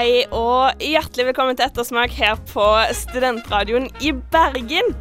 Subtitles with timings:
[0.00, 2.64] hei, og hjertelig velkommen til Ettersmak her på
[2.96, 4.94] Studentradioen i Bergen.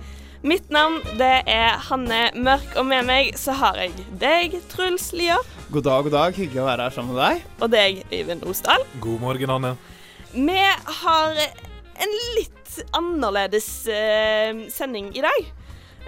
[0.43, 5.39] Mitt navn det er Hanne Mørk, og med meg så har jeg deg, Truls Lier.
[5.71, 6.35] God dag, god dag.
[6.35, 7.45] Hyggelig å være her sammen med deg.
[7.61, 8.83] Og deg, Øyvind Osdal.
[8.99, 9.71] God morgen, Hanne.
[10.33, 10.59] Vi
[11.03, 15.53] har en litt annerledes eh, sending i dag.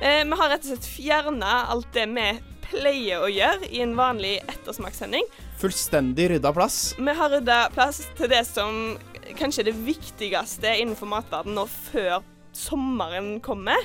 [0.02, 2.28] Eh, vi har rett og slett fjerna alt det vi
[2.68, 5.32] pleier å gjøre i en vanlig ettersmakssending.
[5.62, 6.96] Fullstendig rydda plass.
[6.98, 8.96] Vi har rydda plass til det som
[9.38, 12.24] kanskje er det viktigste innenfor matverden nå før
[12.58, 13.78] sommeren kommer.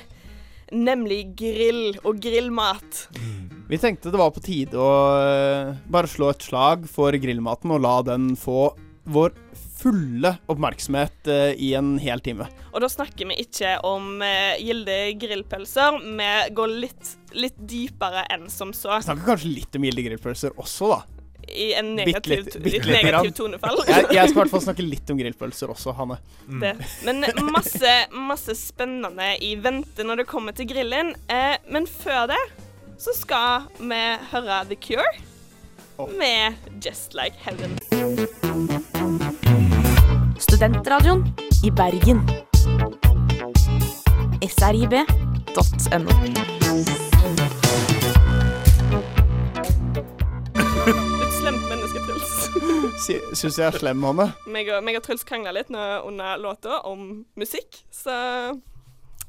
[0.72, 3.02] Nemlig grill og grillmat.
[3.68, 4.90] Vi tenkte det var på tide å
[5.20, 8.70] uh, bare slå et slag for grillmaten og la den få
[9.06, 9.34] vår
[9.76, 12.48] fulle oppmerksomhet uh, i en hel time.
[12.72, 16.00] Og da snakker vi ikke om uh, gilde grillpølser.
[16.08, 18.96] Vi går litt, litt dypere enn som så.
[18.96, 21.15] Vi snakker kanskje litt om gilde grillpølser også, da.
[21.48, 23.78] I en negativ, Bitte litt- litt, bitte litt negativ tonefall.
[23.86, 26.18] Jeg, jeg skal i hvert fall snakke litt om grillpølser også, Hanne.
[26.48, 26.60] Mm.
[26.64, 26.74] det.
[27.06, 31.14] Men masse, masse spennende i vente når det kommer til grillen.
[31.30, 32.42] Eh, men før det
[32.98, 35.04] så skal vi høre The Cure
[35.98, 36.08] oh.
[36.18, 37.78] med Just Like Heaven.
[40.38, 41.26] Studentradioen
[41.64, 42.20] i Bergen.
[44.46, 46.12] srib.no.
[53.36, 54.30] Syns jeg er slem, Hanne?
[54.50, 58.14] meg, og, meg og Truls krangla litt under låta om musikk, så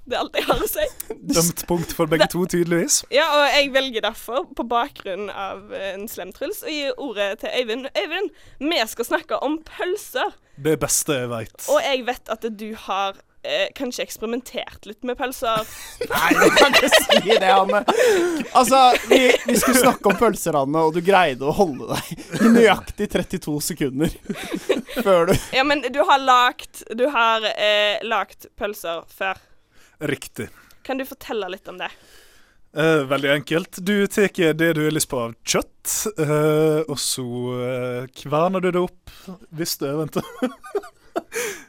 [0.08, 0.86] det er alt jeg har å si.
[1.36, 3.02] Dømt punkt for begge to, tydeligvis.
[3.12, 7.52] Ja, og jeg velger derfor, på bakgrunn av en slem Truls, å gi ordet til
[7.52, 7.90] Øyvind.
[7.92, 8.32] Øyvind,
[8.64, 10.32] vi skal snakke om pølser.
[10.64, 11.58] Det beste jeg veit.
[11.68, 15.64] Og jeg vet at du har eh, kanskje eksperimentert litt med pølser.
[16.12, 17.82] Nei, du kan ikke si det, Anne.
[18.52, 22.54] Altså, vi, vi skulle snakke om pølser, Anne, og du greide å holde deg i
[22.54, 24.14] nøyaktig 32 sekunder
[25.06, 29.40] før du Ja, men du har lagt Du har eh, lagt pølser før.
[30.00, 30.52] Riktig.
[30.86, 31.90] Kan du fortelle litt om det?
[32.78, 33.78] Eh, veldig enkelt.
[33.78, 37.26] Du tar det du har lyst på av kjøtt, eh, og så
[37.66, 39.16] eh, kverner du det opp
[39.56, 40.28] hvis du eventuelt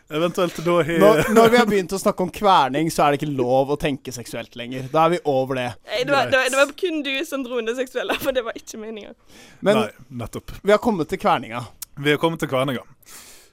[0.08, 0.94] Eventuelt da he...
[1.02, 3.76] når, når vi har begynt å snakke om kverning, så er det ikke lov å
[3.80, 4.86] tenke seksuelt lenger.
[4.92, 5.66] Da er vi over det.
[5.84, 8.32] Nei, det, var, det, var, det var kun du som dro inn det seksuelle, for
[8.32, 9.12] det var ikke meninga.
[9.60, 9.90] Men Nei,
[10.22, 10.56] nettopp.
[10.62, 11.60] vi har kommet til kverninga.
[12.00, 12.86] Vi har kommet til kverninga.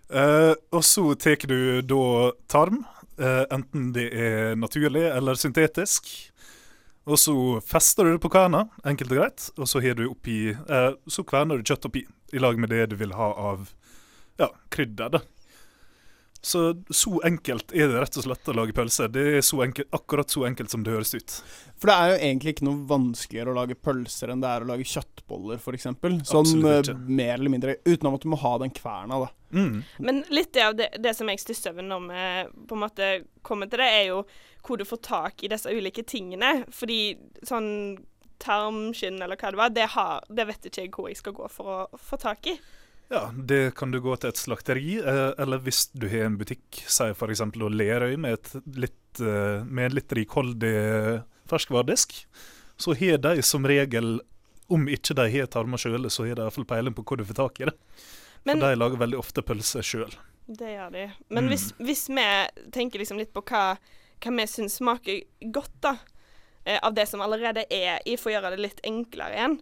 [0.06, 2.06] Uh, og så tar du da
[2.52, 2.84] tarm,
[3.20, 6.08] uh, enten det er naturlig eller syntetisk.
[7.06, 7.36] Og så
[7.68, 11.60] fester du det på kverna, enkelt og greit, og så du oppi uh, Så kverner
[11.60, 13.68] du kjøtt oppi, i lag med det du vil ha av
[14.40, 15.10] ja, krydder.
[15.10, 15.20] da.
[16.46, 16.60] Så
[16.94, 19.08] så enkelt er det rett og slett å lage pølse.
[19.10, 21.38] Det er så enkelt, akkurat så enkelt som det høres ut.
[21.82, 24.70] For det er jo egentlig ikke noe vanskeligere å lage pølser enn det er å
[24.70, 25.88] lage kjøttboller, f.eks.
[26.30, 27.78] Sånn eh, mer eller mindre.
[27.88, 29.32] Utenom at du må ha den kverna, da.
[29.58, 29.82] Mm.
[30.06, 32.28] Men litt av det, det som jeg stusser over når vi
[32.70, 33.10] på en måte
[33.46, 34.22] kommer til det, er jo
[34.66, 36.60] hvor du får tak i disse ulike tingene.
[36.70, 37.00] Fordi
[37.42, 37.72] sånn
[38.46, 41.50] tarmskinn eller hva det var, det, har, det vet ikke jeg hvor jeg skal gå
[41.50, 42.60] for å få tak i.
[43.14, 46.82] Ja, det kan du gå til et slakteri, eh, eller hvis du har en butikk,
[46.90, 47.44] si f.eks.
[47.54, 50.72] Lerøy, med, et litt, eh, med en litt rikholdig
[51.50, 52.16] ferskvaredisk,
[52.82, 54.20] så har de som regel,
[54.74, 57.38] om ikke de har tarmer sjøl, så har de iallfall peiling på hvor du får
[57.38, 57.76] tak i det.
[58.46, 60.12] Men For de lager veldig ofte pølse sjøl.
[60.46, 61.06] Det gjør de.
[61.30, 61.50] Men Mm.
[61.50, 62.26] hvis, hvis vi
[62.72, 63.78] tenker liksom litt på hva,
[64.22, 65.96] hva vi syns smaker godt, da,
[66.66, 69.60] eh, av det som allerede er i, for å gjøre det litt enklere igjen.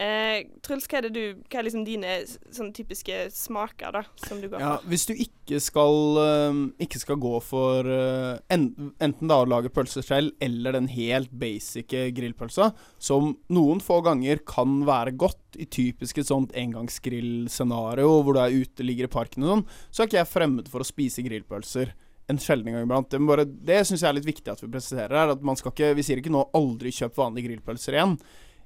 [0.00, 1.18] Eh, Truls, hva er du
[1.52, 5.58] Hva er liksom dine sånn, typiske smaker, da, som du går Ja, hvis du ikke
[5.60, 8.64] skal, eh, ikke skal gå for uh, en,
[9.04, 14.40] enten da å lage pølser selv, eller den helt basic grillpølsa, som noen få ganger
[14.48, 19.44] kan være godt i typisk et sånt engangsgrillscenario hvor du er ute, ligger i parken
[19.44, 21.92] og sånn, så er ikke jeg fremmed for å spise grillpølser.
[22.32, 23.10] En sjelden gang iblant.
[23.12, 25.32] Det, bare- det syns jeg er litt viktig at vi presiserer her.
[25.34, 28.14] At man skal ikke, vi sier ikke nå 'aldri kjøp vanlige grillpølser igjen'.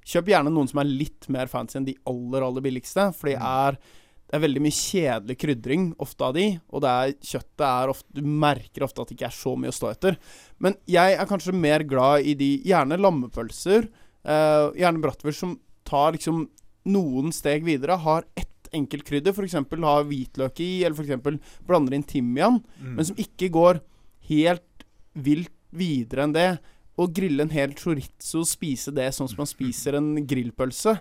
[0.07, 3.09] Kjøp gjerne noen som er litt mer fancy enn de aller, aller billigste.
[3.17, 3.79] For de er,
[4.27, 8.19] det er veldig mye kjedelig krydring ofte av de, og det er, kjøttet er ofte
[8.21, 10.19] Du merker ofte at det ikke er så mye å stå etter.
[10.63, 13.89] Men jeg er kanskje mer glad i de Gjerne lammepølser,
[14.27, 15.57] eh, gjerne bratwurst, som
[15.87, 16.47] tar liksom
[16.87, 17.99] noen steg videre.
[17.99, 19.59] Har ett enkelt krydder, f.eks.
[19.59, 21.43] har hvitløk i, eller f.eks.
[21.67, 22.95] blander inn timian Mm.
[22.97, 23.81] men som ikke går
[24.29, 26.49] helt vilt videre enn det.
[26.97, 30.97] Å grille en hel chorizo, og spise det sånn som man spiser en grillpølse,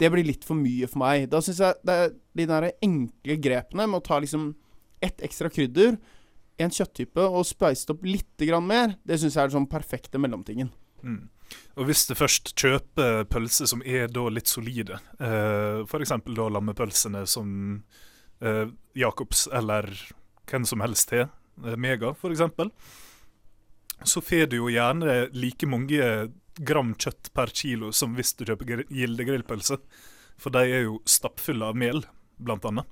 [0.00, 1.26] det blir litt for mye for meg.
[1.32, 4.52] Da syns jeg det er de der enkle grepene med å ta liksom
[5.04, 5.98] ett ekstra krydder,
[6.60, 10.20] en kjøtttype, og spise det opp litt mer, det syns jeg er den sånn perfekte
[10.20, 10.68] mellomtingen.
[11.00, 11.28] Mm.
[11.80, 16.12] Og hvis du først kjøper pølser som er da litt solide, uh, f.eks.
[16.26, 17.52] da lammepølsene som
[18.44, 18.66] uh,
[18.98, 19.88] Jacobs eller
[20.50, 21.28] hvem som helst til,
[21.64, 22.42] eh, Mega f.eks.,
[24.04, 26.30] så får du jo gjerne like mange
[26.60, 29.78] gram kjøtt per kilo som hvis du kjøper gildegrillpølse Gilde grillpølse.
[30.40, 32.02] For de er jo stappfulle av mel,
[32.40, 32.88] blant annet.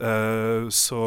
[0.00, 1.02] Eh, så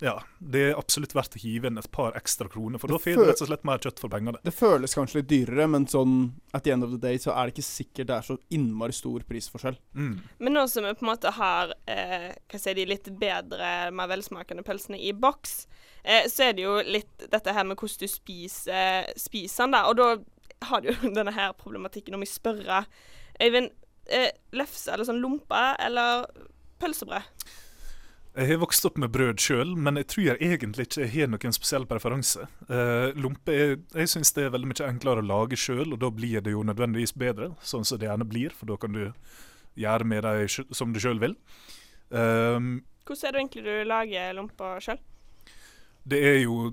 [0.00, 3.02] ja, det er absolutt verdt å hive inn et par ekstra kroner, for Det da
[3.02, 4.38] får du rett og slett mer kjøtt for pengene.
[4.46, 6.14] Det føles kanskje litt dyrere, men sånn
[6.54, 8.94] at the end of the day så er det ikke sikkert det er så innmari
[8.94, 9.80] stor prisforskjell.
[9.98, 10.14] Mm.
[10.38, 14.10] Men nå som vi på en måte har eh, hva sier de, litt bedre, mer
[14.14, 15.58] velsmakende pølsene i boks,
[16.04, 19.84] eh, så er det jo litt dette her med hvordan du spiser, spiser den, da.
[19.90, 22.84] Og da har du jo denne her problematikken om jeg spørre
[23.38, 23.70] Øyvind,
[24.10, 26.24] eh, lefse eller sånn lompe eller
[26.82, 27.26] pølsebrød?
[28.36, 31.30] Jeg har vokst opp med brød sjøl, men jeg tror jeg egentlig ikke jeg har
[31.32, 32.44] noen spesiell preferanse.
[32.68, 36.10] Uh, lompe er, Jeg syns det er veldig mye enklere å lage sjøl, og da
[36.14, 39.08] blir det jo nødvendigvis bedre, sånn som det gjerne blir, for da kan du
[39.78, 41.34] gjøre med dem som du sjøl vil.
[42.10, 45.00] Um, Hvordan er det egentlig du lager lompa sjøl?
[46.08, 46.72] det er jo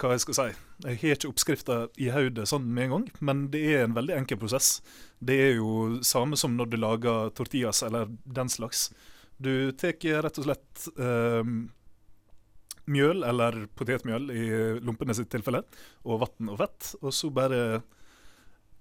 [0.00, 0.48] hva jeg skal si.
[0.86, 4.16] Jeg har ikke oppskrifta i hodet sånn med en gang, men det er en veldig
[4.16, 4.78] enkel prosess.
[5.20, 8.88] Det er jo samme som når du lager tortillas eller den slags.
[9.40, 11.54] Du tar rett og slett eh,
[12.90, 14.44] mjøl, eller potetmjøl i
[14.84, 15.62] lompene sitt tilfelle,
[16.04, 17.80] og vann og fett, og så bare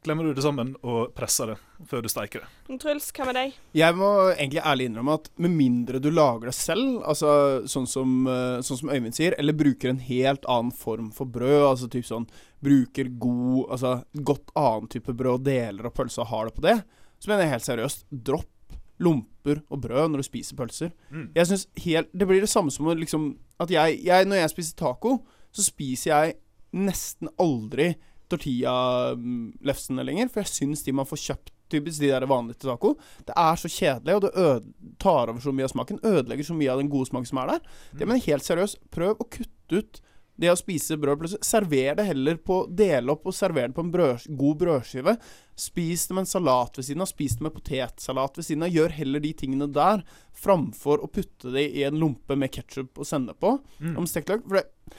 [0.04, 1.56] klemmer du det sammen og presser det
[1.90, 2.78] før du steiker det.
[2.80, 3.56] Truls, hva med deg?
[3.76, 7.32] Jeg må egentlig ærlig innrømme at med mindre du lager det selv, altså
[7.70, 11.66] sånn som, eh, sånn som Øyvind sier, eller bruker en helt annen form for brød,
[11.72, 12.30] altså typ sånn
[12.64, 13.98] bruker god, altså
[14.28, 16.80] godt annen type brød og deler av pølsa og har det på det,
[17.20, 18.56] så mener jeg helt seriøst, dropp
[19.00, 20.92] lomper og brød når du spiser pølser.
[21.10, 21.30] Mm.
[21.36, 24.76] Jeg synes helt, Det blir det samme som liksom At jeg, jeg Når jeg spiser
[24.76, 25.18] taco,
[25.52, 26.34] så spiser jeg
[26.74, 27.96] nesten aldri
[28.30, 32.96] tortilla-lefsene lenger, for jeg syns de man får kjøpt Typisk de der vanlige til taco.
[33.26, 36.00] Det er så kjedelig, og det øde, tar over så mye av smaken.
[36.02, 37.60] Ødelegger så mye av den gode smaken som er der.
[37.94, 38.80] Det mener helt seriøst.
[38.90, 40.00] Prøv å kutte ut
[40.40, 41.20] det å spise brød.
[41.20, 41.46] Plutselig.
[41.46, 45.16] Server det heller på Del opp og server det på en brød, god brødskive.
[45.60, 47.12] Spis det med en salat ved siden av.
[47.12, 48.74] Spis det med potetsalat ved siden av.
[48.74, 50.06] Gjør heller de tingene der
[50.40, 53.58] framfor å putte det i en lompe med ketsjup og sennep på.
[53.84, 53.98] Mm.
[54.00, 54.46] Om stekt løk.
[54.48, 54.96] For det,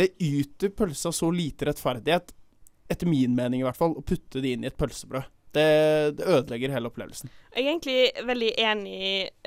[0.00, 2.32] det yter pølsa så lite rettferdighet,
[2.90, 5.28] etter min mening i hvert fall, å putte det inn i et pølsebrød.
[5.50, 5.68] Det,
[6.16, 7.30] det ødelegger hele opplevelsen.
[7.50, 8.98] Jeg er egentlig veldig enig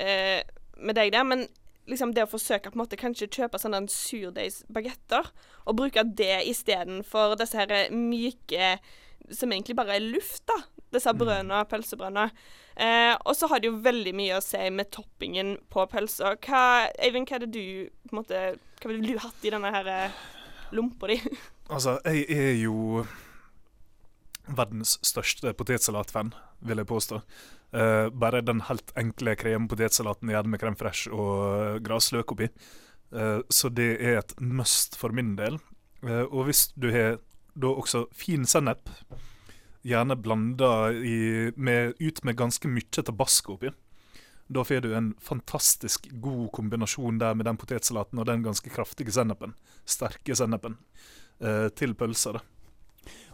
[0.04, 0.42] eh,
[0.84, 1.46] med deg der, men
[1.90, 5.32] liksom det å forsøke på en måte kanskje kjøpe sånne surdeigsbagetter,
[5.68, 8.78] og bruke det istedenfor disse her myke
[9.32, 10.60] som egentlig bare er luft, da.
[10.94, 12.28] Disse brødene, pølsebrødene.
[12.76, 16.36] Eh, og så har det jo veldig mye å si med toppingen på pølsa.
[16.44, 18.44] Hva, Eivind, hva er det du på en måte,
[18.82, 20.24] Hva ville du hatt i denne her eh,
[20.76, 21.20] lompa di?
[21.74, 23.06] Altså, jeg er jo
[24.52, 27.22] verdens største potetsalatfan, vil jeg påstå.
[27.74, 32.50] Eh, bare den helt enkle kremen-potetsalaten, gjerne med krem fresh og eh, grasløk oppi.
[33.14, 35.60] Uh, så det er et must for min del.
[36.02, 37.20] Uh, og hvis du har
[37.54, 38.90] da også fin sennep,
[39.86, 43.70] gjerne blanda ut med ganske mye tabasco oppi,
[44.50, 49.14] da får du en fantastisk god kombinasjon der med den potetsalaten og den ganske kraftige
[49.14, 49.54] sennepen.
[49.86, 50.80] Sterke sennepen.
[51.76, 52.38] Til pølser.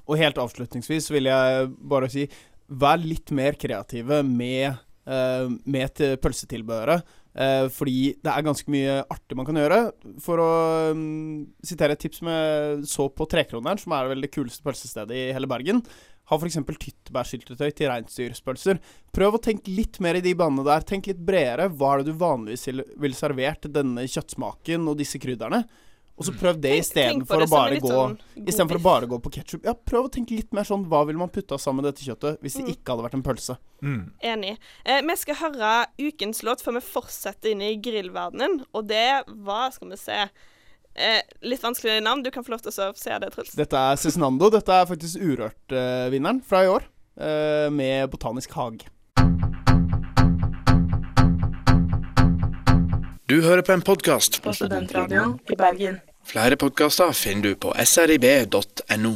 [0.09, 2.25] Og helt avslutningsvis vil jeg bare si
[2.69, 4.77] Vær litt mer kreative med,
[5.09, 7.15] uh, med pølsetilbehøret.
[7.39, 9.81] Uh, fordi det er ganske mye artig man kan gjøre.
[10.21, 10.51] For å
[10.93, 15.17] um, sitere et tips som jeg så på Trekroneren, som er vel det kuleste pølsestedet
[15.17, 15.83] i hele Bergen.
[16.29, 16.59] Ha f.eks.
[16.61, 18.79] tyttebærsyltetøy til reinsdyrspølser.
[19.15, 20.85] Prøv å tenke litt mer i de banene der.
[20.85, 21.71] Tenk litt bredere.
[21.73, 22.67] Hva er det du vanligvis
[23.01, 25.63] vil- servert denne kjøttsmaken og disse krydderne?
[26.19, 29.31] Og så prøv det på istedenfor å bare gå sånn Istedenfor å bare gå på
[29.37, 29.63] ketsjup.
[29.63, 32.41] Ja, prøv å tenke litt mer sånn Hva ville man putta sammen med dette kjøttet
[32.43, 32.71] hvis det Mm.
[32.75, 33.55] ikke hadde vært en pølse?
[33.81, 34.11] Mm.
[34.21, 34.57] Enig.
[34.85, 39.71] Eh, vi skal høre ukens låt før vi fortsetter inn i grillverdenen, og det var,
[39.71, 40.19] skal vi se
[40.95, 42.21] eh, Litt vanskelig navn.
[42.23, 43.55] Du kan få lov til å se det, Truls.
[43.55, 44.49] Dette er Cezinando.
[44.51, 46.83] Dette er faktisk Urørt-vinneren fra i år.
[47.19, 48.83] eh, med Botanisk hage.
[53.29, 54.41] Du hører på en podkast.
[54.41, 55.99] På Studentradioen i Bergen.
[56.29, 59.13] Flere podkaster finner du på srib.no.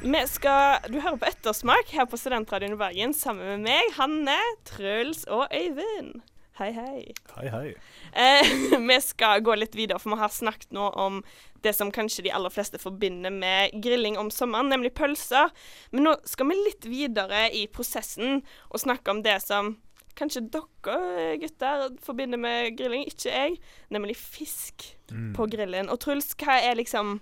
[0.00, 4.36] Vi skal, Du hører på Ettersmak her på Studentradioen i Bergen sammen med meg, Hanne,
[4.68, 6.20] Truls og Øyvind.
[6.60, 7.14] Hei, hei.
[7.32, 7.72] Hei, hei.
[8.12, 8.52] Eh,
[8.90, 11.22] vi skal gå litt videre, for vi har snakket nå om
[11.64, 15.48] det som kanskje de aller fleste forbinder med grilling om sommeren, nemlig pølser.
[15.96, 19.78] Men nå skal vi litt videre i prosessen og snakke om det som
[20.18, 25.32] kanskje dere gutter forbinder med grilling, ikke jeg, nemlig fisk Mm.
[25.34, 25.90] på grillen.
[25.90, 27.20] Og Truls, hva er liksom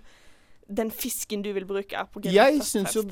[0.69, 2.37] den fisken du vil bruke på grillen?
[2.37, 3.05] Jeg syns jo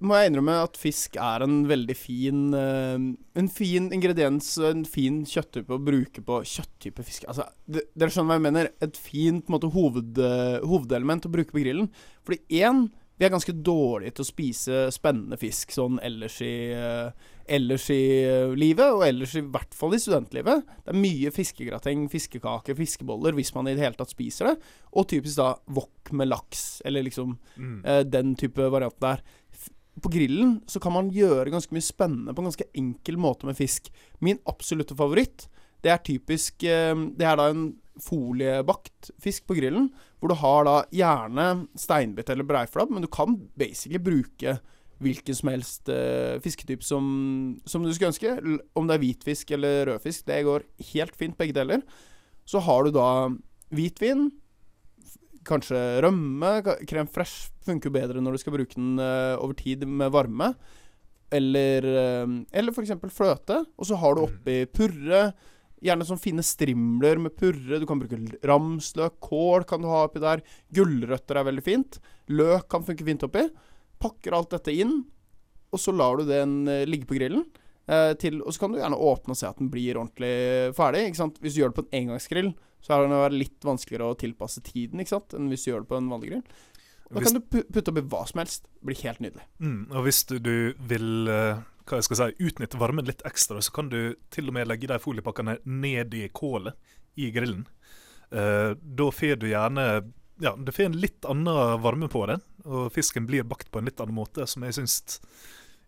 [0.00, 2.96] må jeg innrømme at fisk er en veldig fin uh,
[3.36, 7.26] En fin ingrediens og en fin kjøtttype å bruke på kjøtttype fisk.
[7.28, 8.70] Altså, det, dere skjønner hva jeg mener?
[8.80, 11.90] Et fint på en måte, hoved, uh, hovedelement å bruke på grillen.
[12.24, 12.86] Fordi én,
[13.20, 17.98] vi er ganske dårlige til å spise spennende fisk sånn ellers i, eh, ellers i
[18.24, 20.62] eh, livet, og ellers i hvert fall i studentlivet.
[20.84, 24.54] Det er mye fiskegrateng, fiskekaker, fiskeboller, hvis man i det hele tatt spiser det.
[24.94, 27.84] Og typisk da wok med laks, eller liksom Mm.
[27.84, 29.22] eh, den type variant der.
[30.00, 33.56] På grillen så kan man gjøre ganske mye spennende på en ganske enkel måte med
[33.58, 33.90] fisk.
[34.20, 35.48] Min absolutte favoritt,
[35.82, 39.90] det er typisk eh, Det er da en foliebakt fisk på grillen,
[40.20, 44.58] hvor du har da gjerne steinbit eller breiflabb, men du kan basically bruke
[45.00, 47.04] hvilken som helst uh, fisketype som,
[47.68, 48.34] som du skulle ønske.
[48.76, 51.84] Om det er hvitfisk eller rødfisk, det går helt fint begge deler.
[52.48, 53.08] Så har du da
[53.74, 54.28] hvitvin,
[55.48, 56.58] kanskje rømme.
[56.88, 60.52] Krem fresh funker bedre når du skal bruke den uh, over tid med varme.
[61.32, 62.92] Eller, uh, eller f.eks.
[63.14, 63.62] fløte.
[63.78, 65.30] Og så har du oppi purre.
[65.80, 67.80] Gjerne sånn fine strimler med purre.
[67.80, 69.16] Du kan bruke ramsløk.
[69.24, 70.44] Kål kan du ha oppi der.
[70.76, 72.00] Gulrøtter er veldig fint.
[72.28, 73.48] Løk kan funke fint oppi.
[74.00, 75.04] Pakker alt dette inn,
[75.70, 77.44] og så lar du den eh, ligge på grillen.
[77.90, 81.06] eh, til, og så kan du gjerne åpne og se at den blir ordentlig ferdig.
[81.10, 81.38] Ikke sant?
[81.42, 85.00] Hvis du gjør det på en engangsgrill, så er det litt vanskeligere å tilpasse tiden
[85.02, 85.34] ikke sant?
[85.36, 86.44] enn hvis du gjør det på en vanlig grill.
[87.10, 88.62] Da Hvis- kan du pu- putte oppi hva som helst.
[88.70, 89.42] Det blir helt nydelig.
[89.58, 91.58] Mm, og hvis du, du vil eh,
[91.90, 94.86] hva jeg skal si, utnytte varmen litt ekstra, så kan du til og med legge
[94.86, 96.74] de foliepakkene ned i kålet
[97.18, 97.66] i grillen.
[98.30, 99.88] Eh, da får du gjerne
[100.40, 103.88] ja, du får en litt annen varme på det, og fisken blir bakt på en
[103.88, 105.18] litt annen måte, som jeg syns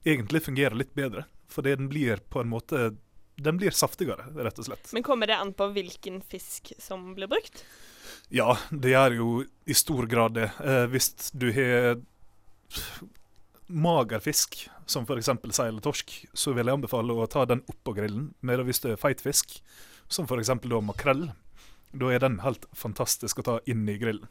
[0.04, 1.26] egentlig fungerer litt bedre.
[1.52, 2.94] Fordi den blir på en måte
[3.36, 4.90] Den blir saftigere, rett og slett.
[4.92, 7.64] Men kommer det an på hvilken fisk som blir brukt?
[8.28, 9.28] Ja, det gjør jo
[9.64, 10.50] i stor grad det.
[10.60, 11.96] Eh, hvis du har
[13.72, 15.30] mager fisk, som f.eks.
[15.56, 18.30] sei eller torsk, så vil jeg anbefale å ta den opp på grillen.
[18.40, 19.56] Men hvis det er feit fisk,
[20.12, 20.52] som f.eks.
[20.84, 21.30] makrell,
[21.92, 24.28] da er den helt fantastisk å ta inn i grillen.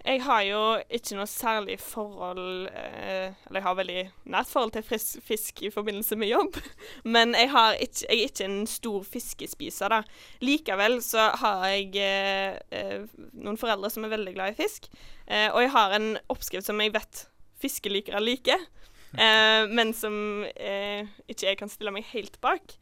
[0.00, 4.84] Jeg har jo ikke noe særlig forhold eh, Eller jeg har veldig nært forhold til
[4.86, 6.56] frisk fisk i forbindelse med jobb.
[7.16, 10.00] Men jeg, har ikke, jeg er ikke en stor fiskespiser, da.
[10.40, 13.04] Likevel så har jeg eh, eh,
[13.36, 14.88] noen foreldre som er veldig glad i fisk.
[15.28, 17.26] Eh, og jeg har en oppskrift som jeg vet
[17.60, 18.64] fiskelikere liker,
[19.20, 22.78] eh, men som eh, ikke jeg kan stille meg helt bak.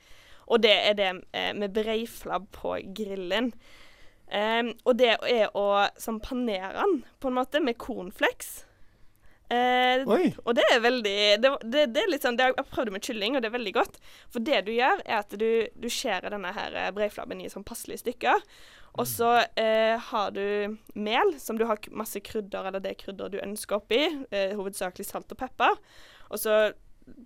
[0.49, 1.11] Og det er det
[1.59, 3.51] med breiflabb på grillen.
[4.35, 5.67] Ehm, og det er å
[6.01, 8.65] sånn panere den, på en måte, med cornflakes.
[9.49, 10.03] Uh,
[10.45, 13.37] og det er veldig det, det, det er litt sånn, Jeg prøvd det med kylling,
[13.37, 13.97] og det er veldig godt.
[14.29, 17.65] For det du gjør, er at du, du skjærer denne her eh, breiflabben i sånn
[17.65, 18.45] passelige stykker.
[18.99, 23.41] Og så uh, har du mel, som du har masse krydder, eller det krydder du
[23.41, 24.03] ønsker oppi.
[24.35, 25.81] Uh, hovedsakelig salt og pepper.
[26.29, 26.61] Og så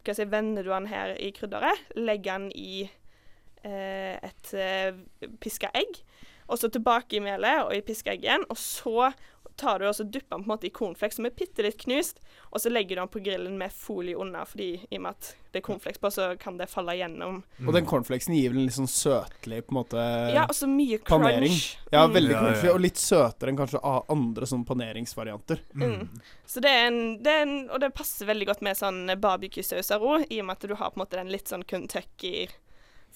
[0.06, 1.94] si, vender du den her i krydderet.
[1.98, 2.84] Legger den i
[3.62, 4.48] et
[5.38, 6.00] piska egg.
[6.52, 8.44] Og så tilbake i melet og i piskeeggen.
[8.52, 9.12] Og så
[9.60, 11.76] tar du og så dupper den på en måte i cornflakes som er bitte litt
[11.82, 12.20] knust.
[12.54, 15.28] Og så legger du den på grillen med folie under, fordi i og med at
[15.52, 17.42] det er cornflakes på, så kan det falle gjennom.
[17.66, 20.68] Og den cornflakesen gir vel en litt sånn søtlig på en måte Ja, og så
[20.70, 21.52] mye panering.
[21.52, 21.76] crunch.
[21.92, 22.14] Ja, Mm.
[22.16, 22.72] veldig Ja, crunchy, ja.
[22.72, 23.82] og litt søtere enn kanskje
[24.16, 25.60] andre sånne paneringsvarianter.
[25.76, 26.08] Mm.
[26.46, 30.00] Så det er en, det er en Og det passer veldig godt med sånn barbecue-sauser
[30.00, 32.48] òg, i og med at du har på en måte den litt sånn Kentucky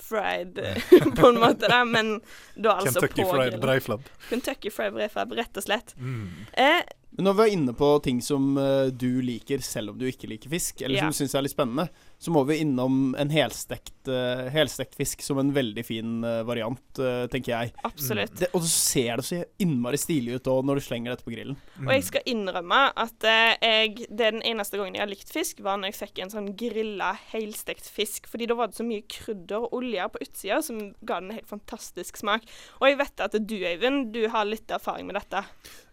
[0.02, 0.58] fried
[1.18, 2.20] på en måte, da, men
[2.54, 4.08] da altså Kentucky på fried breiflabb.
[4.30, 5.94] Kentucky fried breiflabb, rett og slett.
[5.98, 6.28] Mm.
[6.52, 6.82] Eh,
[7.16, 10.28] Men når vi er inne på ting som uh, du liker selv om du ikke
[10.28, 11.06] liker fisk, eller Ja.
[11.06, 15.22] som du syns er litt spennende, så må vi innom en helstekt, uh, helstekt fisk
[15.24, 17.74] som en veldig fin uh, variant, uh, tenker jeg.
[17.86, 18.34] absolutt.
[18.40, 21.34] Det, og så ser det så innmari stilig ut òg når du slenger dette på
[21.34, 21.58] grillen.
[21.76, 21.90] Mm.
[21.90, 25.60] Og jeg skal innrømme at jeg, det er den eneste gangen jeg har likt fisk,
[25.64, 28.30] var når jeg fikk en sånn grilla, helstekt fisk.
[28.32, 31.40] Fordi da var det så mye krydder og olje på utsida som ga den en
[31.40, 32.46] helt fantastisk smak.
[32.80, 35.42] Og jeg vet at du, Øyvind, du har litt erfaring med dette.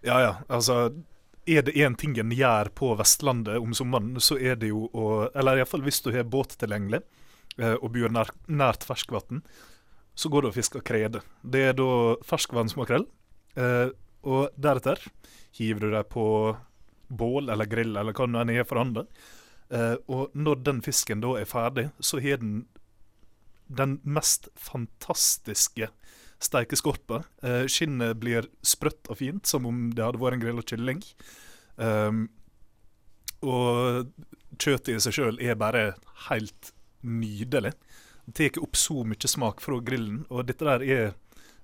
[0.05, 0.33] Ja, ja.
[0.47, 0.91] Altså,
[1.45, 5.29] er det én ting en gjør på Vestlandet om sommeren, så er det jo å
[5.35, 7.01] Eller iallfall hvis du har båt tilgjengelig
[7.57, 9.43] eh, og bor nær, nært ferskvann,
[10.15, 11.23] så går det å fiske krede.
[11.41, 13.07] Det er da ferskvannsmakrell.
[13.55, 13.89] Eh,
[14.23, 15.01] og deretter
[15.57, 16.27] hiver du dem på
[17.13, 19.05] bål eller grill eller hva det enn er for andre.
[19.73, 22.63] Eh, og når den fisken da er ferdig, så har den
[23.73, 25.87] den mest fantastiske
[26.45, 27.23] steikeskorpa.
[27.45, 31.03] Uh, skinnet blir sprøtt og fint, som om det hadde vært en grilla kylling.
[31.75, 32.27] Um,
[33.43, 34.11] og
[34.61, 35.93] kjøttet i seg sjøl er bare
[36.29, 36.73] helt
[37.03, 37.73] nydelig.
[38.25, 41.11] Det tar opp så mye smak fra grillen, og dette der er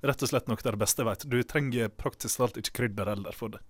[0.03, 1.25] rett og slett noe av det beste jeg vet.
[1.31, 3.63] Du trenger praktisk talt ikke krydder heller for det.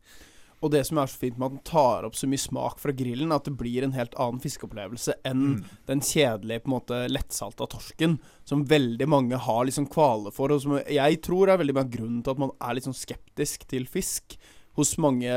[0.61, 2.91] Og det som er så fint med at den tar opp så mye smak fra
[2.91, 5.63] grillen, at det blir en helt annen fiskeopplevelse enn Mm.
[5.87, 10.61] den kjedelige, på en måte lettsalta torsken, som veldig mange har liksom kvale for, og
[10.61, 13.67] som jeg tror er veldig mye av grunnen til at man er litt sånn skeptisk
[13.67, 14.35] til fisk
[14.75, 15.31] hos mange,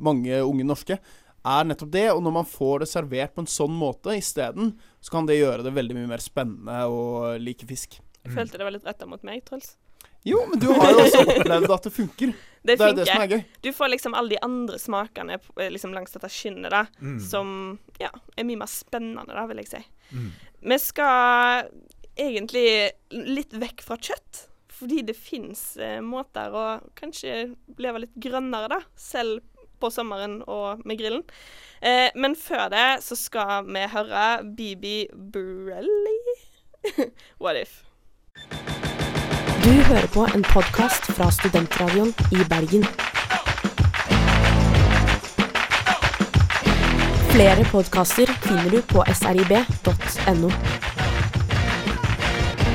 [0.00, 0.98] mange unge norske,
[1.44, 2.06] er nettopp det.
[2.14, 5.64] Og når man får det servert på en sånn måte isteden, så kan det gjøre
[5.66, 7.98] det veldig mye mer spennende å like fisk.
[8.22, 9.76] Jeg følte det var litt retta mot meg, Truls.
[10.24, 12.32] Jo, men du har jo også opplevd at det funker.
[12.62, 13.40] Det Det er det som er gøy.
[13.66, 15.38] Du får liksom alle de andre smakene
[15.74, 17.16] liksom langs dette skinnet, da, Mm.
[17.20, 17.48] som
[17.98, 19.82] ja, er mye mer spennende, da, vil jeg si.
[20.14, 20.28] Mm.
[20.70, 21.66] Vi skal
[22.16, 26.64] egentlig litt vekk fra kjøtt, fordi det fins eh, måter å
[26.98, 29.40] kanskje leve litt grønnere, da, selv
[29.82, 31.24] på sommeren og med grillen.
[31.82, 36.18] Eh, men før det så skal vi høre Bibi Burelli.
[37.42, 37.80] What if?
[39.62, 42.82] Du hører på en podkast fra Studentradioen i Bergen.
[47.30, 50.50] Flere podkaster finner du på srib.no.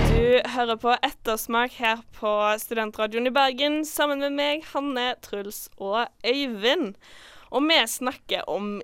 [0.07, 0.23] Du
[0.55, 2.31] hører på Ettersmak her på
[2.63, 6.95] Studentradioen i Bergen sammen med meg, Hanne, Truls og Øyvind.
[7.51, 8.77] Og vi snakker om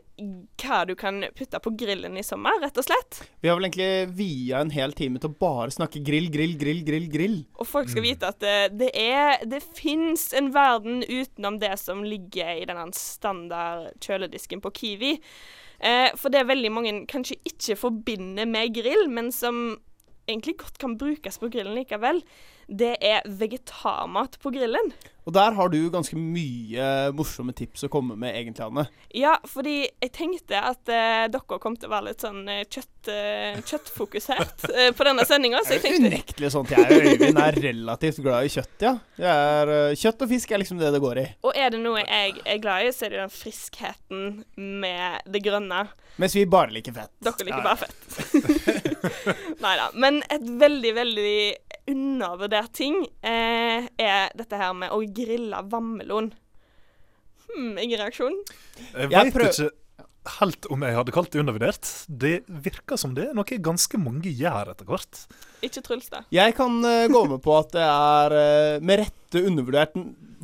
[0.62, 3.22] hva du kan putte på grillen i sommer, rett og slett.
[3.44, 6.84] Vi har vel egentlig via en hel time til å bare snakke grill, grill, grill,
[6.88, 7.38] grill, grill.
[7.60, 12.04] Og folk skal vite at det, det er Det fins en verden utenom det som
[12.08, 15.18] ligger i denne standard kjøledisken på Kiwi.
[15.84, 19.76] Eh, for det er veldig mange kanskje ikke forbinder med grill, men som
[20.30, 22.22] egentlig godt kan brukes på grillen likevel.
[22.68, 24.94] Det er vegetarmat på grillen.
[25.24, 28.84] Og der har du ganske mye morsomme tips å komme med, egentlig, Anne.
[29.16, 33.08] Ja, fordi jeg tenkte at eh, dere kom til å være litt sånn eh, kjøtt,
[33.14, 36.74] eh, kjøttfokusert eh, på denne sendinga, så jeg tenkte Unektelig sånt.
[36.76, 38.94] jeg og Øyvind er relativt glad i kjøtt, ja.
[39.24, 41.28] Er, eh, kjøtt og fisk er liksom det det går i.
[41.48, 44.28] Og er det noe jeg er glad i, så er det den friskheten
[44.84, 45.86] med det grønne.
[46.20, 47.16] Mens vi bare liker fett.
[47.24, 48.02] Dere liker Ja, bare fett.
[49.64, 49.88] Nei da.
[49.96, 51.38] Men et veldig, veldig
[51.90, 56.32] undervurdert ting eh, er dette her med å grille vammelon.
[57.50, 58.38] Hm, ingen reaksjon?
[58.94, 59.72] Jeg prøv- ikke
[60.40, 61.90] helt om jeg hadde kalt det undervurdert.
[62.08, 65.26] Det virker som det er noe ganske mange gjør etter hvert.
[65.66, 66.24] Ikke Truls, da.
[66.34, 69.98] Jeg kan uh, gå med på at det er uh, med rette undervurdert,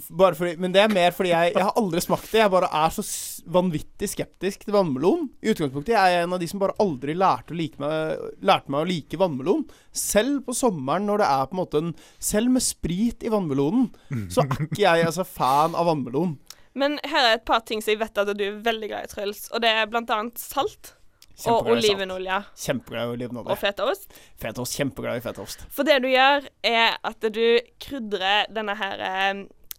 [0.10, 2.42] fordi, men det er mer fordi jeg, jeg har aldri smakt det.
[2.42, 3.04] Jeg bare er så
[3.50, 5.28] vanvittig skeptisk til vannmelon.
[5.46, 8.84] I utgangspunktet jeg er en av de som bare aldri lærte, like meg, lærte meg
[8.84, 9.66] å like vannmelon.
[9.94, 13.90] Selv på sommeren når det er på en måte en Selv med sprit i vannmelonen,
[14.34, 16.38] så er ikke jeg altså fan av vannmelon.
[16.80, 19.12] Men her er et par ting som jeg vet at du er veldig glad i,
[19.12, 19.48] Truls.
[19.54, 20.96] Og det er blant annet salt
[21.40, 21.94] og Kjempeglad i salt.
[21.94, 23.56] olivenolje Kjempeglad i og olivenolje.
[23.62, 24.18] fetaost.
[24.42, 24.76] Fetaost.
[24.76, 25.64] Kjempeglad i fetaost.
[25.72, 27.46] For det du gjør, er at du
[27.80, 29.06] krydrer denne her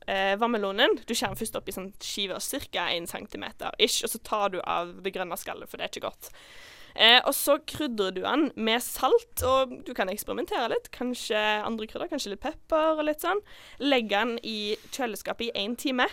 [0.07, 0.99] eh, vannmelonen.
[1.05, 2.89] Du skjærer den først opp i sånn skiver ca.
[2.95, 3.47] 1 cm
[3.79, 6.33] ish, og så tar du av det grønne skallet, for det er ikke godt.
[6.95, 10.91] Eh, og så krydrer du den med salt, og du kan eksperimentere litt.
[10.95, 13.43] Kanskje andre krydder, kanskje litt pepper og litt sånn.
[13.83, 16.09] Legg den i kjøleskapet i én time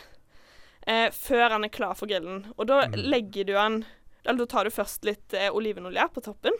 [0.87, 2.45] eh, før den er klar for grillen.
[2.57, 3.85] Og da legger du den
[4.27, 6.55] Eller da tar du først litt eh, olivenolje på toppen.